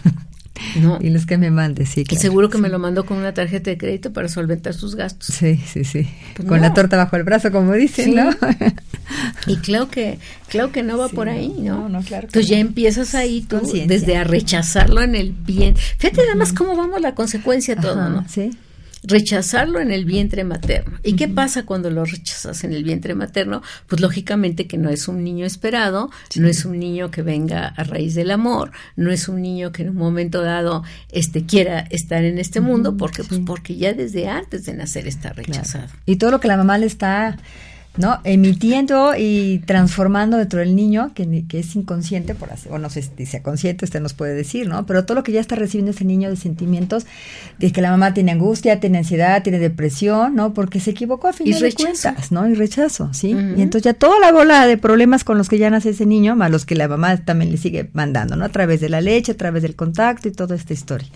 [0.81, 0.97] No.
[0.99, 2.03] Y los que me mande, sí.
[2.03, 5.33] Claro, seguro que me lo mandó con una tarjeta de crédito para solventar sus gastos.
[5.33, 6.09] Sí, sí, sí.
[6.35, 8.29] Pues con la torta bajo el brazo, como dicen, ¿no?
[9.47, 11.87] y claro que, claro que no va por ahí, ¿no?
[11.87, 15.77] no, claro Entonces ya empiezas ahí tú, desde a rechazarlo en el bien.
[15.77, 18.25] Fíjate nada más cómo vamos la consecuencia todo, ¿no?
[18.27, 18.51] Sí
[19.03, 20.97] rechazarlo en el vientre materno.
[21.03, 23.61] ¿Y qué pasa cuando lo rechazas en el vientre materno?
[23.87, 27.83] Pues lógicamente que no es un niño esperado, no es un niño que venga a
[27.83, 32.23] raíz del amor, no es un niño que en un momento dado este quiera estar
[32.23, 35.87] en este mundo, porque pues porque ya desde antes de nacer está rechazado.
[36.05, 37.37] Y todo lo que la mamá le está
[37.99, 38.21] ¿no?
[38.23, 43.01] Emitiendo y transformando dentro del niño, que, que es inconsciente, por así, o no sé
[43.01, 44.85] si sea consciente, usted nos puede decir, ¿no?
[44.85, 47.05] Pero todo lo que ya está recibiendo ese niño de sentimientos,
[47.57, 50.53] de que la mamá tiene angustia, tiene ansiedad, tiene depresión, ¿no?
[50.53, 52.03] Porque se equivocó a fin y de rechazo.
[52.03, 52.47] cuentas, ¿no?
[52.47, 53.31] Y rechazo, ¿sí?
[53.31, 56.37] Y entonces ya toda la bola de problemas con los que ya nace ese niño,
[56.37, 58.45] más los que la mamá también le sigue mandando, ¿no?
[58.45, 61.09] A través de la leche, a través del contacto y toda esta historia.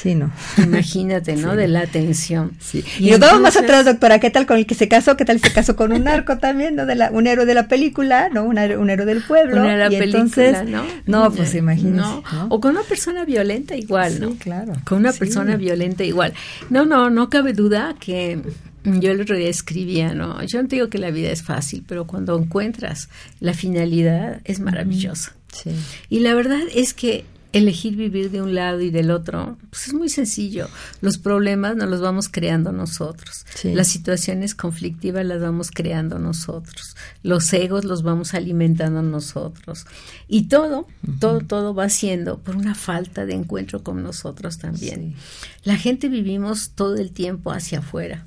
[0.00, 0.32] Sí, no.
[0.56, 1.56] Imagínate, ¿no?
[1.56, 2.52] De la atención.
[2.58, 2.82] Sí.
[2.98, 4.18] Y, nos vamos más atrás, doctora.
[4.18, 5.14] ¿Qué tal con el que se casó?
[5.14, 6.86] ¿Qué tal se casó con un narco también, ¿no?
[6.86, 8.44] De la, un héroe de la película, ¿no?
[8.44, 9.60] Un, héroe, del pueblo.
[9.60, 10.84] Una y película, entonces, ¿no?
[11.04, 11.96] No, pues imagínese.
[11.96, 12.22] No.
[12.48, 14.30] O con una persona violenta igual, ¿no?
[14.30, 14.72] Sí, claro.
[14.84, 16.32] Con una persona violenta igual.
[16.70, 18.40] No, no, no cabe duda que
[18.84, 20.42] yo el otro día escribía, ¿no?
[20.44, 25.34] Yo no digo que la vida es fácil, pero cuando encuentras la finalidad es maravillosa.
[25.52, 25.72] Sí.
[26.08, 29.94] Y la verdad es que elegir vivir de un lado y del otro, pues es
[29.94, 30.68] muy sencillo.
[31.00, 33.44] Los problemas nos los vamos creando nosotros.
[33.64, 36.96] Las situaciones conflictivas las vamos creando nosotros.
[37.22, 39.86] Los egos los vamos alimentando nosotros.
[40.28, 40.86] Y todo,
[41.18, 45.16] todo, todo va siendo por una falta de encuentro con nosotros también.
[45.64, 48.24] La gente vivimos todo el tiempo hacia afuera.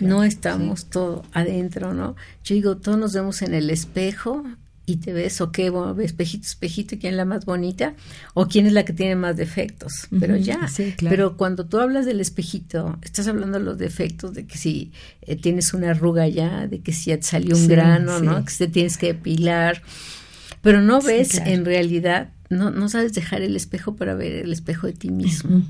[0.00, 2.16] No estamos todo adentro, ¿no?
[2.44, 4.44] Yo digo, todos nos vemos en el espejo
[4.84, 7.94] y te ves, o qué, bueno, espejito, espejito, quién es la más bonita,
[8.34, 10.68] o quién es la que tiene más defectos, pero ya,
[10.98, 15.36] pero cuando tú hablas del espejito, estás hablando de los defectos, de que si eh,
[15.36, 18.44] tienes una arruga ya, de que si ya te salió un grano, ¿no?
[18.44, 19.82] Que te tienes que depilar,
[20.62, 24.86] pero no ves en realidad no, no sabes dejar el espejo para ver el espejo
[24.86, 25.62] de ti mismo,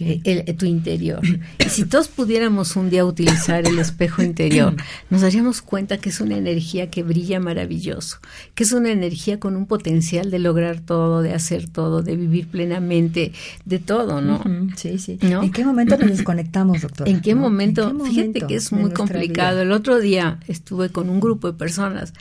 [0.00, 1.20] eh, el, tu interior.
[1.64, 4.74] Y si todos pudiéramos un día utilizar el espejo interior,
[5.10, 8.18] nos daríamos cuenta que es una energía que brilla maravilloso,
[8.54, 12.48] que es una energía con un potencial de lograr todo, de hacer todo, de vivir
[12.48, 13.32] plenamente,
[13.64, 14.42] de todo, ¿no?
[14.76, 15.18] Sí, sí.
[15.20, 17.08] ¿En qué momento nos desconectamos, doctor?
[17.08, 17.96] ¿En qué, momento?
[18.04, 19.62] Fíjate que es muy complicado.
[19.62, 22.12] El otro día estuve con un grupo de personas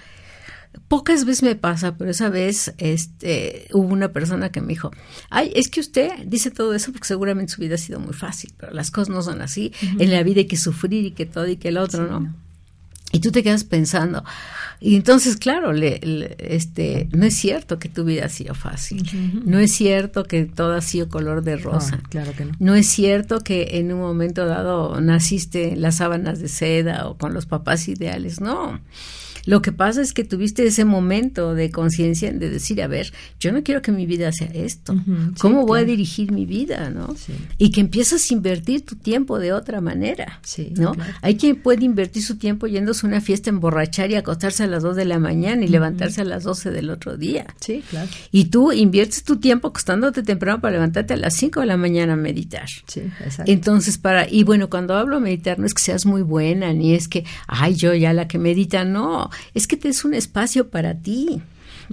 [0.88, 4.92] pocas veces me pasa, pero esa vez este, hubo una persona que me dijo,
[5.30, 8.54] ay, es que usted dice todo eso porque seguramente su vida ha sido muy fácil,
[8.58, 11.48] pero las cosas no son así, en la vida hay que sufrir y que todo
[11.48, 12.34] y que el otro, ¿no?
[13.12, 14.24] Y tú te quedas pensando,
[14.86, 19.08] y entonces, claro, le, este, no es cierto que tu vida ha sido fácil.
[19.46, 22.02] No es cierto que todo ha sido color de rosa.
[22.10, 22.52] claro que no.
[22.60, 27.18] No es cierto que en un momento dado naciste en las sábanas de seda o
[27.18, 28.42] con los papás ideales.
[28.42, 28.82] No.
[29.46, 33.52] Lo que pasa es que tuviste ese momento de conciencia de decir, a ver, yo
[33.52, 34.96] no quiero que mi vida sea esto.
[35.40, 37.16] ¿Cómo voy a dirigir mi vida, no?
[37.58, 40.42] Y que empiezas a invertir tu tiempo de otra manera,
[40.76, 40.94] ¿no?
[41.22, 44.84] Hay quien puede invertir su tiempo yéndose a una fiesta, emborrachar y acostarse a las
[44.84, 47.46] 2 de la mañana y levantarse a las 12 del otro día.
[47.60, 48.10] Sí, claro.
[48.32, 52.14] Y tú inviertes tu tiempo acostándote temprano para levantarte a las 5 de la mañana
[52.14, 52.68] a meditar.
[52.88, 53.52] Sí, exacto.
[53.52, 57.08] Entonces, para, y bueno, cuando hablo meditar no es que seas muy buena, ni es
[57.08, 60.96] que, ay, yo ya la que medita, no, es que te es un espacio para
[60.96, 61.42] ti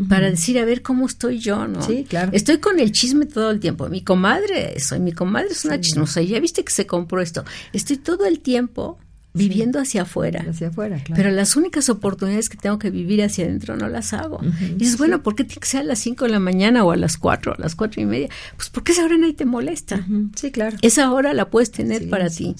[0.09, 1.83] para decir, a ver cómo estoy yo, ¿no?
[1.83, 2.31] Sí, claro.
[2.33, 3.89] Estoy con el chisme todo el tiempo.
[3.89, 7.45] Mi comadre, soy mi comadre es una chismosa, ya viste que se compró esto.
[7.73, 8.99] Estoy todo el tiempo
[9.33, 10.45] viviendo hacia afuera.
[10.49, 11.15] Hacia afuera, claro.
[11.23, 14.41] Pero las únicas oportunidades que tengo que vivir hacia adentro no las hago.
[14.61, 16.91] y dices, bueno, ¿por qué tiene que ser a las 5 de la mañana o
[16.91, 18.29] a las 4, a las cuatro y media?
[18.57, 20.07] Pues porque esa hora nadie te molesta.
[20.35, 20.77] Sí, claro.
[20.83, 22.55] Esa hora la puedes tener para ti.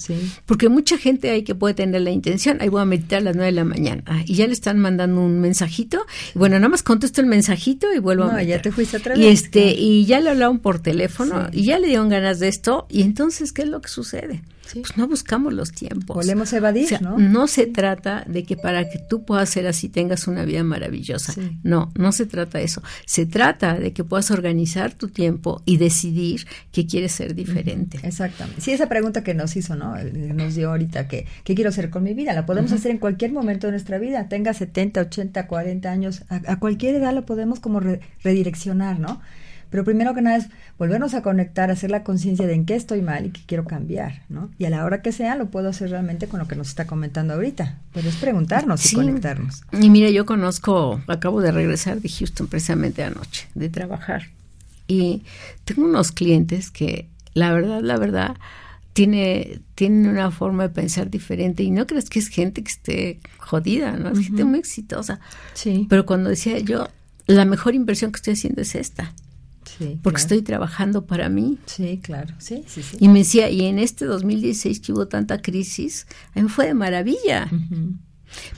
[0.45, 3.35] Porque mucha gente hay que puede tener la intención, ahí voy a meditar a las
[3.35, 4.03] 9 de la mañana.
[4.05, 6.05] Ah, y ya le están mandando un mensajito.
[6.33, 8.57] Y bueno, nada más contesto el mensajito y vuelvo a meditar.
[8.57, 12.09] ya te fuiste Y, este, y ya le hablaron por teléfono y ya le dieron
[12.09, 12.87] ganas de esto.
[12.89, 14.41] Y entonces, ¿qué es lo que sucede?
[14.73, 16.15] Pues no buscamos los tiempos.
[16.15, 17.17] Volvemos a evadir, ¿no?
[17.17, 21.33] No se trata de que para que tú puedas ser así tengas una vida maravillosa.
[21.63, 22.81] No, no se trata de eso.
[23.05, 27.99] Se trata de que puedas organizar tu tiempo y decidir que quieres ser diferente.
[28.03, 28.61] Exactamente.
[28.61, 29.95] Sí, esa pregunta que nos hizo, ¿no?
[29.95, 32.33] Nos dio ahorita que, ¿qué quiero hacer con mi vida?
[32.33, 34.27] La podemos hacer en cualquier momento de nuestra vida.
[34.29, 36.23] Tenga 70, 80, 40 años.
[36.29, 37.81] A, cualquier edad la podemos como
[38.23, 39.21] redireccionar, ¿no?
[39.71, 43.01] Pero primero que nada es volvernos a conectar, hacer la conciencia de en qué estoy
[43.01, 44.51] mal y qué quiero cambiar, ¿no?
[44.59, 46.85] Y a la hora que sea lo puedo hacer realmente con lo que nos está
[46.85, 47.79] comentando ahorita.
[47.93, 49.63] Pero es preguntarnos y conectarnos.
[49.71, 54.23] Y mira, yo conozco, acabo de regresar de Houston precisamente anoche, de trabajar.
[54.87, 55.23] Y
[55.63, 58.35] tengo unos clientes que, la verdad, la verdad,
[58.91, 63.19] tiene, tienen una forma de pensar diferente y no crees que es gente que esté
[63.37, 64.09] jodida, ¿no?
[64.09, 65.21] Es gente muy exitosa.
[65.53, 65.87] Sí.
[65.89, 66.89] Pero cuando decía yo,
[67.27, 69.13] la mejor inversión que estoy haciendo es esta.
[69.77, 70.17] Sí, Porque claro.
[70.17, 71.57] estoy trabajando para mí.
[71.65, 72.33] Sí, claro.
[72.39, 72.97] Sí, sí, sí.
[72.99, 76.73] Y me decía, y en este 2016 que hubo tanta crisis, a mí fue de
[76.73, 77.49] maravilla.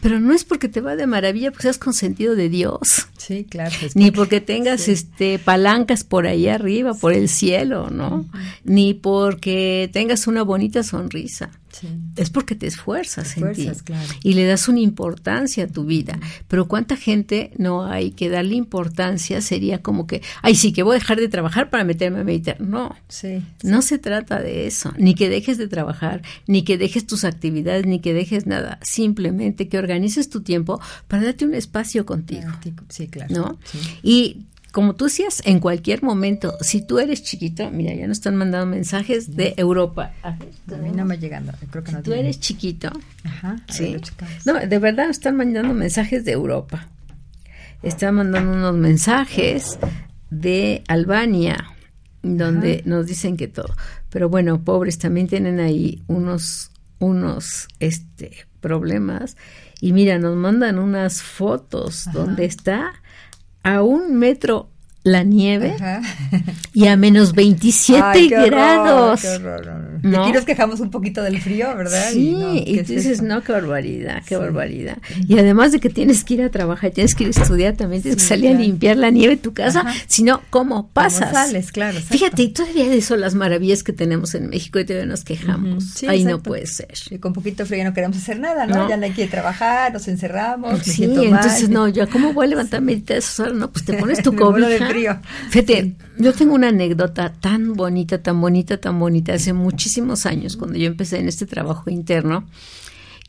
[0.01, 3.74] Pero no es porque te va de maravilla porque seas consentido de Dios, Sí, claro.
[3.95, 4.91] ni que- porque tengas Sí.
[4.91, 8.30] este palancas por ahí arriba, por el cielo, ¿no?
[8.64, 11.49] Ni porque tengas una bonita sonrisa.
[11.74, 11.88] Sí.
[12.15, 14.07] Es porque te esfuerzas, Te en ti claro.
[14.24, 16.19] y le das una importancia a tu vida.
[16.47, 20.95] Pero cuánta gente no hay que darle importancia sería como que, ay, sí, que voy
[20.95, 22.61] a dejar de trabajar para meterme a meditar.
[22.61, 23.41] No, Sí.
[23.63, 27.86] no se trata de eso, ni que dejes de trabajar, ni que dejes tus actividades,
[27.88, 28.78] ni que dejes nada.
[28.84, 32.51] Simplemente que organices tu tiempo para darte un espacio contigo,
[32.89, 33.34] Sí, claro.
[33.34, 33.59] ¿no?
[33.65, 33.80] Sí.
[34.03, 34.38] Y
[34.74, 38.65] como tú decías, en cualquier momento, si tú eres chiquito, mira, ya nos están mandando
[38.65, 40.13] mensajes de Europa.
[40.24, 41.53] A ver, A mí no me llegando.
[41.69, 42.89] Creo que no si tú eres chiquito,
[43.24, 43.57] Ajá.
[43.69, 43.95] Sí.
[44.47, 46.88] No, de verdad están mandando mensajes de Europa.
[47.84, 49.78] Están mandando unos mensajes
[50.32, 51.65] de Albania,
[52.24, 53.76] donde nos dicen que todo.
[54.09, 59.38] Pero bueno, pobres también tienen ahí unos, unos este, problemas.
[59.82, 62.17] Y mira, nos mandan unas fotos Ajá.
[62.17, 63.02] donde está
[63.64, 64.72] a un metro
[65.05, 66.01] la nieve Ajá.
[66.73, 69.21] y a menos 27 Ay, qué horror, grados.
[69.21, 69.93] qué horror, no, no.
[70.03, 70.11] ¿No?
[70.11, 72.09] Y aquí nos quejamos un poquito del frío, ¿verdad?
[72.11, 74.41] Sí, no, y, ¿qué es tú dices, no, qué barbaridad, qué Sí.
[74.41, 74.97] barbaridad.
[75.27, 78.01] Y además de que tienes que ir a trabajar, tienes que ir a estudiar, también
[78.01, 78.57] tienes Sí, que salir claro.
[78.59, 81.31] a limpiar la nieve de tu casa, si no, ¿cómo ¿Cómo pasas?
[81.31, 81.97] sales, claro.
[81.97, 82.17] exacto.
[82.17, 85.83] Fíjate, y todavía de eso las maravillas que tenemos en México y todavía nos quejamos.
[85.95, 86.93] Sí, Ay, no puede ser.
[87.11, 88.75] Y con poquito frío ya no queremos hacer nada, ¿no?
[88.75, 88.89] No.
[88.89, 91.23] Ya no hay que trabajar, nos encerramos, Sí, mal.
[91.25, 93.53] entonces no, yo cómo voy a levantarme esas horas?
[93.55, 94.92] No, pues te pones tu cobija.
[94.93, 95.19] Frío.
[96.17, 100.87] Yo tengo una anécdota tan bonita, tan bonita, tan bonita, hace muchísimos años, cuando yo
[100.87, 102.45] empecé en este trabajo interno,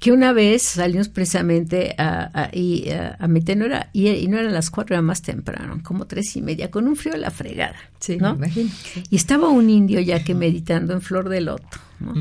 [0.05, 4.53] que una vez salimos precisamente a, a, y, a, a Metenora y, y no eran
[4.53, 7.77] las cuatro, era más temprano, como tres y media, con un frío de la fregada.
[8.01, 8.33] Sí, ¿no?
[8.37, 8.71] me imagino.
[8.71, 9.03] sí.
[9.09, 11.79] Y estaba un indio ya que meditando en flor de loto.
[12.01, 12.13] ¿no?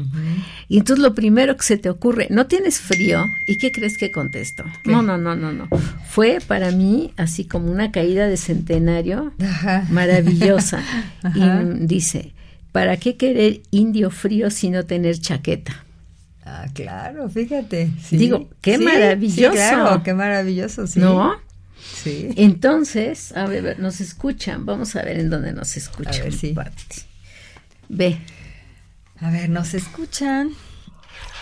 [0.70, 3.26] Y entonces lo primero que se te ocurre, ¿no tienes frío?
[3.48, 4.64] ¿Y qué crees que contestó?
[4.86, 4.90] ¿Qué?
[4.90, 5.68] No, no, no, no, no.
[6.08, 9.86] Fue para mí así como una caída de centenario Ajá.
[9.90, 10.82] maravillosa.
[11.22, 11.64] Ajá.
[11.64, 12.32] Y dice,
[12.72, 15.84] ¿para qué querer indio frío si no tener chaqueta?
[16.46, 17.92] Ah, claro, fíjate.
[18.04, 18.18] sí.
[18.18, 19.52] Digo, qué Sí, maravilloso.
[19.52, 21.00] Sí, claro, qué maravilloso, sí.
[21.00, 21.36] ¿No?
[22.04, 22.30] Sí.
[22.36, 24.66] Entonces, a ver, nos escuchan.
[24.66, 26.16] Vamos a ver en dónde nos escuchan.
[26.16, 26.54] A ver, sí.
[27.90, 28.18] Ve.
[29.20, 30.50] A ver, nos escuchan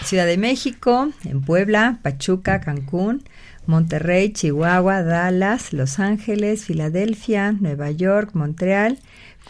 [0.03, 3.23] Ciudad de México, en Puebla, Pachuca, Cancún,
[3.65, 8.99] Monterrey, Chihuahua, Dallas, Los Ángeles, Filadelfia, Nueva York, Montreal,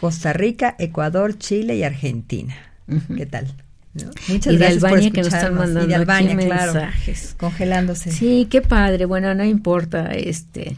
[0.00, 2.54] Costa Rica, Ecuador, Chile y Argentina.
[3.16, 3.54] ¿Qué tal?
[3.94, 4.10] ¿No?
[4.28, 6.72] Muchas y de por Albania que nos están mandando Y de Albania, aquí claro.
[6.74, 7.34] mensajes.
[7.38, 8.10] Congelándose.
[8.10, 9.04] Sí, qué padre.
[9.04, 10.76] Bueno, no importa este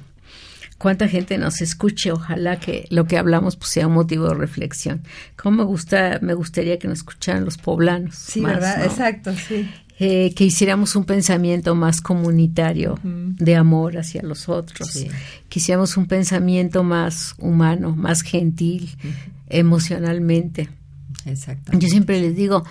[0.79, 5.03] cuánta gente nos escuche, ojalá que lo que hablamos pues, sea un motivo de reflexión.
[5.37, 8.17] Cómo me gusta, me gustaría que nos escucharan los poblanos.
[8.17, 8.79] Sí, más, ¿verdad?
[8.79, 8.85] ¿no?
[8.85, 9.67] Exacto, sí.
[10.01, 15.09] Eh, que hiciéramos un pensamiento más comunitario de amor hacia los otros, Sí.
[15.49, 18.91] que hiciéramos un pensamiento más humano, más gentil,
[19.49, 20.69] emocionalmente.
[21.27, 21.73] Exacto.
[21.79, 22.65] Yo siempre les digo,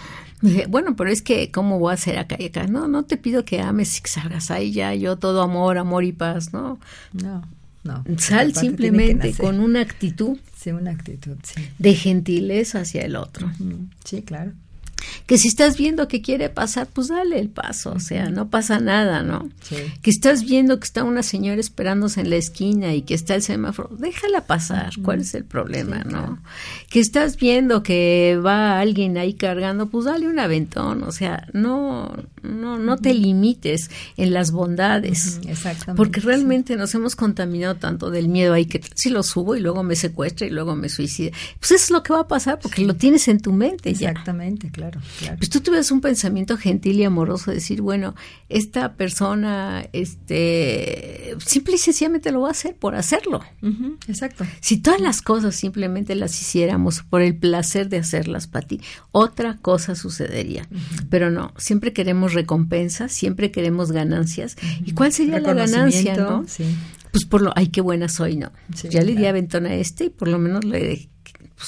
[0.49, 2.67] dije, bueno, pero es que, ¿cómo voy a hacer acá y acá?
[2.67, 6.03] No, no te pido que ames y que salgas ahí ya, yo todo amor, amor
[6.03, 6.79] y paz, ¿no.
[7.13, 7.43] No,
[7.83, 8.03] no.
[8.17, 11.61] Sal simplemente con una actitud Sí, una actitud, sí.
[11.77, 13.51] de gentileza hacia el otro.
[14.05, 14.53] Sí, claro.
[15.25, 18.79] Que si estás viendo que quiere pasar, pues dale el paso, o sea, no pasa
[18.79, 19.49] nada, ¿no?
[19.61, 19.75] Sí.
[20.01, 23.41] Que estás viendo que está una señora esperándose en la esquina y que está el
[23.41, 26.09] semáforo, déjala pasar, ¿cuál es el problema, Sí, no?
[26.09, 26.37] claro.
[26.89, 32.15] Que estás viendo que va alguien ahí cargando, pues dale un aventón, o sea, no,
[32.41, 35.39] no, no te limites en las bondades.
[35.47, 35.97] Exactamente.
[35.97, 36.27] Porque sí.
[36.27, 39.95] realmente nos hemos contaminado tanto del miedo ahí que si lo subo y luego me
[39.95, 41.31] secuestra y luego me suicida.
[41.59, 44.09] Pues eso es lo que va a pasar porque lo tienes en tu mente ya.
[44.09, 45.37] Exactamente, claro, claro.
[45.37, 48.15] Pues tú tuvieras un pensamiento gentil y amoroso, decir, bueno,
[48.49, 53.41] esta persona, este, simple y sencillamente lo va a hacer por hacerlo.
[54.07, 54.45] Exacto.
[54.61, 58.81] Si todas las cosas simplemente las hiciéramos por el placer de hacerlas para ti,
[59.11, 60.67] otra cosa sucedería.
[61.09, 64.55] Pero no, siempre queremos recompensas, siempre queremos ganancias.
[64.85, 66.45] ¿Y cuál sería la ganancia, no?
[66.47, 66.63] Sí.
[67.11, 68.51] Pues por lo, ay, qué buena soy, no.
[68.73, 71.09] Sí, ya le di aventón a este y por lo menos le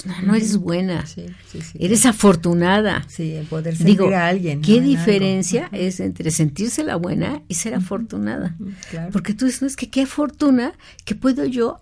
[0.03, 1.05] pues no, no eres buena.
[1.05, 1.77] Sí, sí, sí.
[1.79, 3.05] Eres afortunada.
[3.07, 4.61] Sí, poder servir Digo, a alguien.
[4.61, 5.77] ¿qué diferencia algo.
[5.77, 8.55] es entre sentirse la buena y ser afortunada?
[8.89, 9.11] Claro.
[9.11, 10.73] Porque tú dices, no, es que qué fortuna
[11.05, 11.81] que puedo yo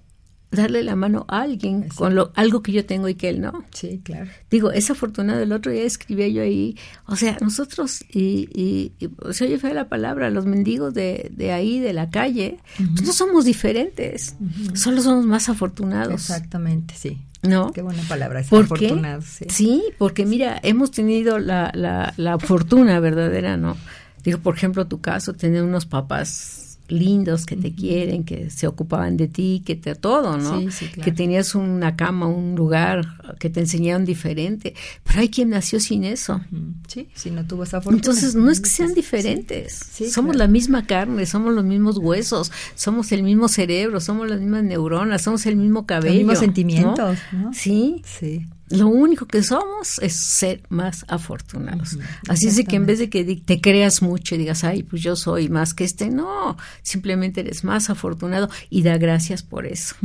[0.54, 3.64] darle la mano a alguien con lo, algo que yo tengo y que él no.
[3.74, 4.30] Sí, claro.
[4.50, 5.42] Digo, es afortunado.
[5.42, 8.94] El otro día escribía yo ahí, o sea, nosotros, y, y,
[9.32, 13.14] se oye fea la palabra, los mendigos de, de ahí, de la calle, pues no
[13.14, 14.36] somos diferentes,
[14.76, 16.14] solo somos más afortunados.
[16.14, 17.18] Exactamente, sí.
[17.44, 17.72] ¿No?
[17.74, 19.26] Qué buena palabra, es ¿Por afortunados.
[19.26, 19.46] Sí.
[19.50, 23.78] sí, porque mira, hemos tenido la, la, la fortuna verdadera, ¿no?
[24.24, 29.18] Digo, por ejemplo, tu caso, tener unos papás lindos que te quieren, que se ocupaban
[29.18, 30.60] de ti, que te todo, ¿no?
[30.60, 31.04] Sí, sí, claro.
[31.04, 33.06] Que tenías una cama, un lugar,
[33.40, 34.74] que te enseñaron diferente.
[35.04, 36.42] Pero hay quien nació sin eso.
[36.88, 37.98] Sí, si no tuvo esa fortuna.
[37.98, 39.74] Entonces, no es que sean diferentes.
[39.92, 40.48] Sí, somos claro.
[40.48, 45.22] la misma carne, somos los mismos huesos, somos el mismo cerebro, somos las mismas neuronas,
[45.22, 46.14] somos el mismo cabello.
[46.14, 47.54] Los mismos sentimientos, ¿no?
[47.54, 48.02] Sí.
[48.06, 48.48] Sí.
[48.74, 51.98] Lo único que somos es ser más afortunados.
[52.28, 55.02] Así es de que en vez de que te creas mucho y digas, ay, pues
[55.02, 59.96] yo soy más que este, no, simplemente eres más afortunado y da gracias por eso.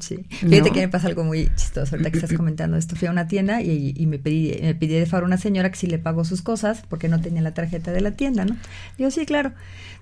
[0.00, 0.26] Sí.
[0.28, 0.72] Fíjate ¿No?
[0.72, 2.96] que me pasa algo muy chistoso ahorita que estás comentando esto.
[2.96, 5.70] Fui a una tienda y, y me pedí, me pedí de favor a una señora
[5.70, 8.56] que si le pagó sus cosas porque no tenía la tarjeta de la tienda, ¿no?
[8.98, 9.52] Digo, sí, claro.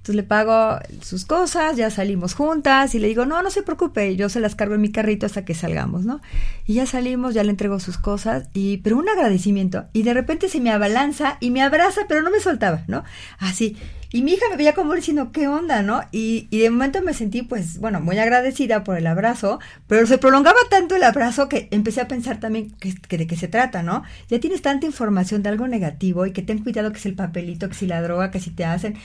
[0.04, 4.14] Entonces le pago sus cosas, ya salimos juntas y le digo, no, no se preocupe,
[4.16, 6.20] yo se las cargo en mi carrito hasta que salgamos, ¿no?
[6.66, 9.86] Y ya salimos, ya le entrego sus cosas, y pero un agradecimiento.
[9.94, 13.02] Y de repente se me abalanza y me abraza, pero no me soltaba, ¿no?
[13.38, 13.78] Así.
[14.12, 16.02] Y mi hija me veía como diciendo, ¿qué onda, no?
[16.12, 20.18] Y, y de momento me sentí, pues, bueno, muy agradecida por el abrazo, pero se
[20.18, 23.82] prolongaba tanto el abrazo que empecé a pensar también que, que de qué se trata,
[23.82, 24.04] ¿no?
[24.28, 27.68] Ya tienes tanta información de algo negativo y que ten cuidado que es el papelito,
[27.70, 28.96] que si la droga, que si te hacen.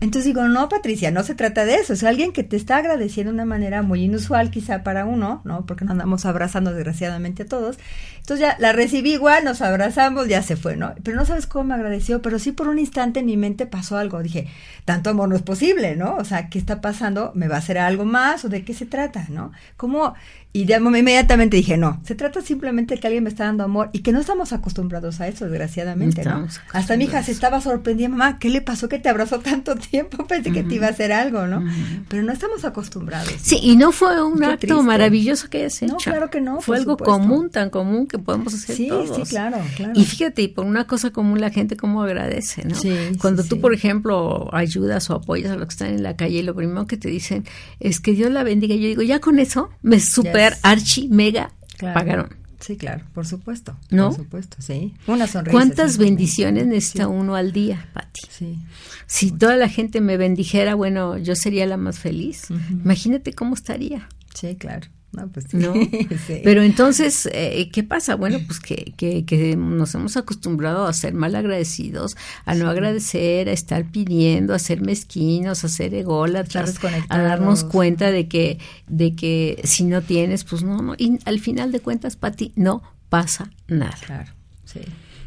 [0.00, 1.92] Entonces digo, no, Patricia, no se trata de eso.
[1.92, 5.64] Es alguien que te está agradeciendo de una manera muy inusual, quizá para uno, ¿no?
[5.66, 7.78] Porque no andamos abrazando desgraciadamente a todos.
[8.18, 10.94] Entonces ya la recibí igual, nos abrazamos, ya se fue, ¿no?
[11.02, 13.96] Pero no sabes cómo me agradeció, pero sí por un instante en mi mente pasó
[13.96, 14.22] algo.
[14.22, 14.48] Dije,
[14.84, 16.16] tanto amor no es posible, ¿no?
[16.16, 17.32] O sea, ¿qué está pasando?
[17.34, 18.44] ¿Me va a hacer algo más?
[18.44, 19.52] ¿O de qué se trata, no?
[19.76, 20.14] ¿Cómo?
[20.56, 23.90] Y ya inmediatamente dije, no, se trata simplemente de que alguien me está dando amor
[23.92, 26.30] y que no estamos acostumbrados a eso, desgraciadamente, ¿no?
[26.30, 29.74] Estamos Hasta mi hija se estaba sorprendida, mamá, ¿qué le pasó que te abrazó tanto
[29.74, 30.24] tiempo?
[30.28, 31.64] Pensé que te iba a hacer algo, ¿no?
[32.08, 33.34] Pero no estamos acostumbrados.
[33.42, 34.82] Sí, y no fue un Qué acto triste.
[34.84, 35.92] maravilloso que hayas hecho.
[35.94, 37.12] No, claro que no, Fue algo supuesto.
[37.12, 39.16] común, tan común que podemos hacer Sí, todos.
[39.16, 39.92] sí, claro, claro.
[39.96, 42.76] Y fíjate, y por una cosa común la gente cómo agradece, ¿no?
[42.76, 43.60] Sí, sí, Cuando tú, sí.
[43.60, 46.86] por ejemplo, ayudas o apoyas a los que están en la calle y lo primero
[46.86, 47.44] que te dicen
[47.80, 48.76] es que Dios la bendiga.
[48.76, 50.60] Yo digo, ya con eso me super Yes.
[50.62, 51.94] archi mega Claro.
[51.98, 52.36] pagaron.
[52.60, 53.76] Sí, claro, por supuesto.
[53.90, 54.08] ¿No?
[54.08, 54.94] Por supuesto, sí.
[55.06, 55.52] Una sonrisa.
[55.52, 58.22] ¿Cuántas bendiciones necesita uno al día, Pati?
[58.30, 58.58] Sí.
[59.06, 62.46] Si toda la gente me bendijera, bueno, yo sería la más feliz.
[62.70, 64.08] Imagínate cómo estaría.
[64.34, 64.86] Sí, claro.
[65.14, 65.56] No, pues sí.
[65.56, 65.74] ¿no?
[66.26, 66.40] Sí.
[66.42, 68.14] Pero entonces, eh, ¿qué pasa?
[68.14, 73.48] Bueno, pues que, que, que nos hemos acostumbrado a ser mal agradecidos, a no agradecer,
[73.48, 79.14] a estar pidiendo, a ser mezquinos, a ser ególatras, a darnos cuenta de que, de
[79.14, 80.94] que si no tienes, pues no, no.
[80.96, 83.96] Y al final de cuentas, Pati, no pasa nada.
[84.06, 84.32] Claro,
[84.64, 84.80] sí.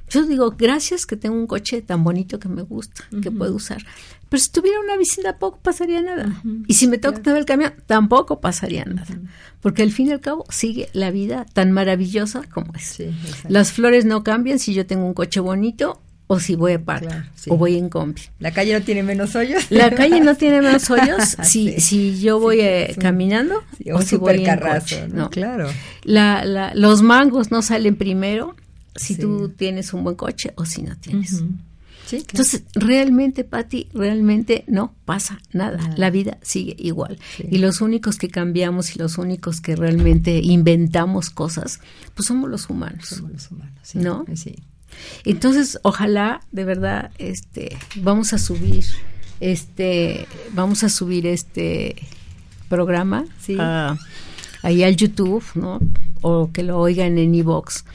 [0.09, 3.85] Yo digo, gracias que tengo un coche tan bonito que me gusta, que puedo usar.
[4.29, 6.41] Pero si tuviera una bici tampoco pasaría nada.
[6.67, 9.07] Y si me toca tener el camión, tampoco pasaría nada.
[9.61, 12.83] Porque al fin y al cabo sigue la vida tan maravillosa como es.
[12.83, 13.09] Sí.
[13.47, 17.23] Las flores no cambian si yo tengo un coche bonito o si voy a Claro,
[17.35, 17.49] sí.
[17.49, 18.21] o voy en combi.
[18.39, 19.65] La calle no tiene menos hoyos.
[19.69, 21.79] La calle no tiene menos hoyos si, Sí.
[21.79, 23.63] si yo voy eh, caminando
[23.93, 25.07] o si voy en coche.
[25.07, 25.29] ¿no?
[25.29, 25.69] Claro.
[26.03, 28.55] La, la, los mangos no salen primero
[28.95, 31.43] si tú tienes un buen coche o si no tienes.
[32.07, 32.29] Sí, claro.
[32.31, 35.77] Entonces, realmente, Patti, realmente no pasa nada.
[35.77, 35.95] Nada.
[35.97, 37.19] La vida sigue igual.
[37.35, 37.43] Sí.
[37.51, 41.81] Y los únicos que cambiamos y los únicos que realmente inventamos cosas,
[42.15, 43.07] pues somos los humanos.
[43.09, 43.73] somos los humanos.
[43.83, 44.25] Sí, ¿No?
[44.35, 44.55] Sí.
[45.25, 48.85] Entonces, ojalá, de verdad, este, vamos a subir,
[49.41, 51.95] este, vamos a subir este
[52.69, 53.55] programa Sí.
[53.59, 53.97] a-
[54.63, 55.79] ahí al YouTube, ¿no?
[56.21, 57.85] O que lo oigan en iVox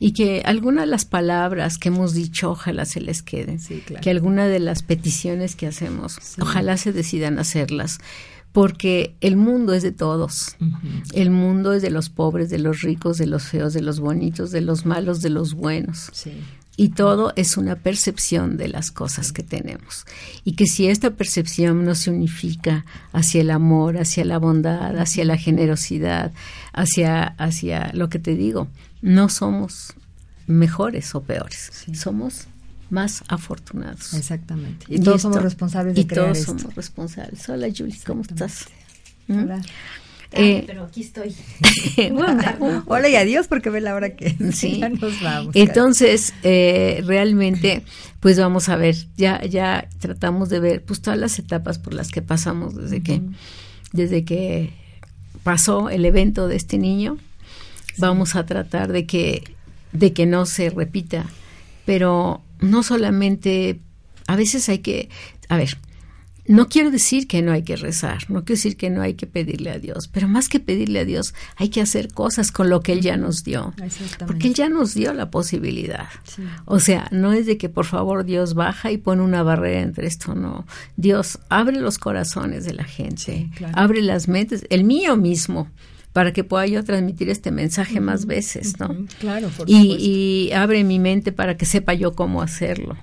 [0.00, 4.00] y que algunas de las palabras que hemos dicho, ojalá se les queden, Sí, claro.
[4.02, 6.40] que alguna de las peticiones que hacemos, Sí.
[6.40, 7.98] ojalá se decidan hacerlas,
[8.52, 10.56] porque el mundo es de todos.
[11.12, 14.50] El mundo es de los pobres, de los ricos, de los feos, de los bonitos,
[14.50, 16.10] de los malos, de los buenos.
[16.12, 16.32] Sí.
[16.76, 20.06] Y todo es una percepción de las cosas que tenemos.
[20.44, 25.24] Y que si esta percepción no se unifica hacia el amor, hacia la bondad, hacia
[25.24, 26.32] la generosidad,
[26.72, 28.68] hacia, hacia lo que te digo,
[29.02, 29.94] no somos
[30.46, 31.70] mejores o peores.
[31.72, 31.94] Sí.
[31.94, 32.46] Somos
[32.90, 34.14] más afortunados.
[34.14, 34.86] Exactamente.
[34.88, 36.58] Y todos somos responsables de y crear todos esto.
[36.58, 37.48] somos responsables.
[37.48, 38.66] Hola, Julie, ¿cómo estás?
[39.28, 39.58] Hola.
[39.58, 39.62] ¿Mm?
[40.32, 41.34] Eh, pero aquí estoy.
[42.12, 44.78] bueno, Hola y adiós porque ve la hora que Sí.
[44.78, 45.56] ya nos vamos.
[45.56, 47.82] Entonces, eh, realmente,
[48.20, 52.10] pues vamos a ver, ya, ya tratamos de ver pues todas las etapas por las
[52.10, 53.22] que pasamos desde que,
[53.92, 54.74] desde que
[55.44, 57.16] pasó el evento de este niño,
[57.98, 59.54] vamos a tratar de que,
[59.92, 61.26] de que no se repita,
[61.84, 63.80] pero no solamente,
[64.26, 65.08] a veces hay que,
[65.48, 65.78] a ver,
[66.48, 69.26] no quiero decir que no hay que rezar, no quiero decir que no hay que
[69.26, 72.80] pedirle a Dios, pero más que pedirle a Dios, hay que hacer cosas con lo
[72.80, 73.74] que Él ya nos dio.
[74.26, 76.08] Porque Él ya nos dio la posibilidad.
[76.64, 80.06] O sea, no es de que por favor Dios baja y pone una barrera entre
[80.06, 80.66] esto, no.
[80.96, 85.70] Dios abre los corazones de la gente, abre las mentes, el mío mismo
[86.12, 88.94] para que pueda yo transmitir este mensaje más veces, ¿no?
[89.20, 89.96] Claro, por y,
[90.48, 92.96] y abre mi mente para que sepa yo cómo hacerlo.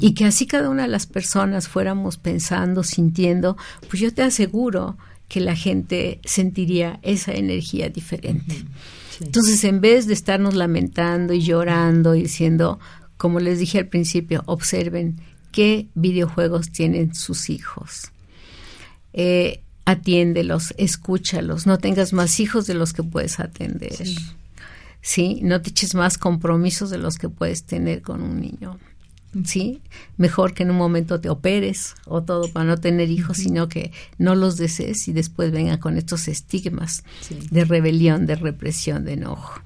[0.00, 3.56] Y que así cada una de las personas fuéramos pensando, sintiendo,
[3.88, 8.62] pues yo te aseguro que la gente sentiría esa energía diferente.
[9.20, 12.78] Entonces, en vez de estarnos lamentando y llorando y diciendo,
[13.16, 15.16] como les dije al principio, observen
[15.50, 18.10] qué videojuegos tienen sus hijos.
[19.12, 23.96] Eh, atiéndelos, escúchalos, no tengas más hijos de los que puedes atender.
[25.02, 28.78] sí, no te eches más compromisos de los que puedes tener con un niño.
[29.44, 29.82] ¿sí?
[30.16, 33.92] Mejor que en un momento te operes o todo para no tener hijos, sino que
[34.18, 37.02] no los desees y después vengan con estos estigmas
[37.50, 39.60] de rebelión, de represión, de enojo.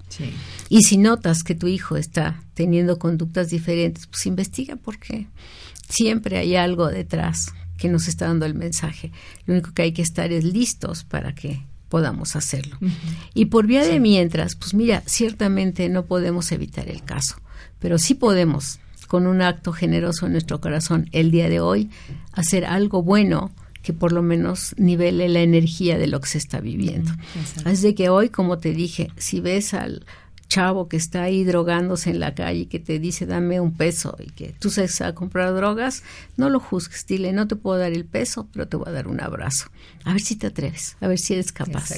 [0.68, 5.26] Y si notas que tu hijo está teniendo conductas diferentes, pues investiga por qué.
[5.88, 9.12] Siempre hay algo detrás que nos está dando el mensaje.
[9.46, 12.76] Lo único que hay que estar es listos para que podamos hacerlo.
[13.32, 17.36] Y por vía de mientras, pues mira, ciertamente no podemos evitar el caso,
[17.78, 21.88] pero sí podemos con un acto generoso en nuestro corazón el día de hoy,
[22.32, 23.50] hacer algo bueno
[23.82, 27.10] que por lo menos nivele la energía de lo que se está viviendo.
[27.64, 30.04] Así de que hoy, como te dije, si ves al
[30.48, 34.16] chavo que está ahí drogándose en la calle y que te dice dame un peso
[34.18, 36.02] y que tú sabes a comprar drogas,
[36.36, 39.08] no lo juzgues, dile no te puedo dar el peso, pero te voy a dar
[39.08, 39.66] un abrazo.
[40.04, 41.90] A ver si te atreves, a ver si eres capaz,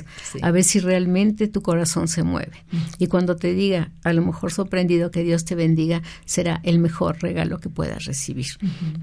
[0.42, 2.64] a ver si realmente tu corazón se mueve.
[2.98, 7.22] Y cuando te diga, a lo mejor sorprendido que Dios te bendiga, será el mejor
[7.22, 8.46] regalo que puedas recibir.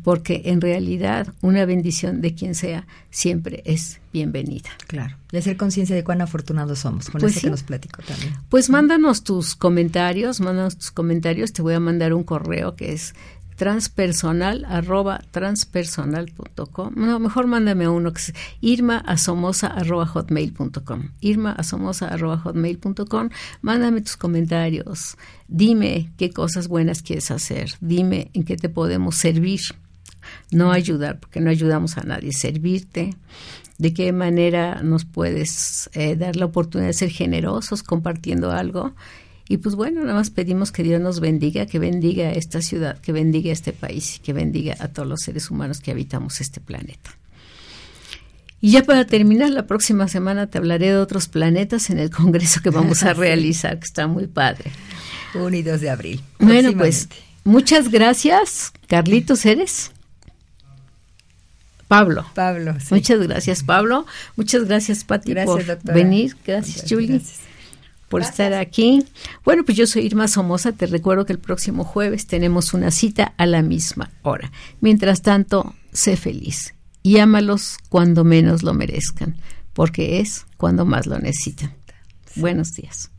[0.04, 4.70] Porque en realidad una bendición de quien sea siempre es bienvenida.
[4.88, 5.16] Claro.
[5.32, 8.36] De hacer conciencia de cuán afortunados somos, con pues eso que nos platico también.
[8.50, 13.14] Pues mándanos tus comentarios, mándanos tus comentarios, te voy a mandar un correo que es
[13.58, 22.08] transpersonal arroba transpersonal.com no mejor mándame uno que es irma asomosa arroba hotmail.com irma asomosa
[22.08, 23.30] arroba hotmail.com
[23.62, 25.18] mándame tus comentarios.
[25.48, 27.72] Dime qué cosas buenas quieres hacer.
[27.82, 29.62] Dime en qué te podemos servir.
[30.52, 32.34] No ayudar porque no ayudamos a nadie.
[32.34, 33.16] Servirte
[33.78, 38.94] de qué manera nos puedes eh, dar la oportunidad de ser generosos compartiendo algo.
[39.50, 43.12] Y pues bueno, nada más pedimos que Dios nos bendiga, que bendiga esta ciudad, que
[43.12, 47.12] bendiga este país, que bendiga a todos los seres humanos que habitamos este planeta.
[48.60, 52.62] Y ya para terminar, la próxima semana te hablaré de otros planetas en el congreso
[52.62, 54.72] que vamos a realizar, que está muy padre.
[55.36, 56.22] 1 y 2 de abril.
[56.40, 57.08] Bueno, pues
[57.44, 58.74] muchas gracias.
[58.88, 59.92] Carlitos, ¿eres?
[61.88, 62.26] Pablo.
[62.34, 64.06] Pablo, Muchas gracias, Pablo.
[64.36, 66.36] Muchas gracias, Pati, por venir.
[66.46, 67.22] Gracias, Julie.
[68.10, 69.06] Por estar aquí.
[69.44, 70.72] Bueno, pues yo soy Irma Somoza.
[70.72, 74.52] Te recuerdo que el próximo jueves tenemos una cita a la misma hora.
[74.80, 76.74] Mientras tanto, sé feliz
[77.04, 79.38] y ámalos cuando menos lo merezcan,
[79.74, 81.74] porque es cuando más lo necesitan.
[82.36, 83.12] Buenos días.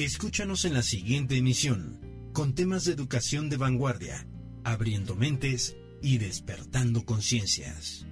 [0.00, 2.00] Escúchanos en la siguiente emisión,
[2.32, 4.26] con temas de educación de vanguardia,
[4.64, 8.06] abriendo mentes y despertando conciencias.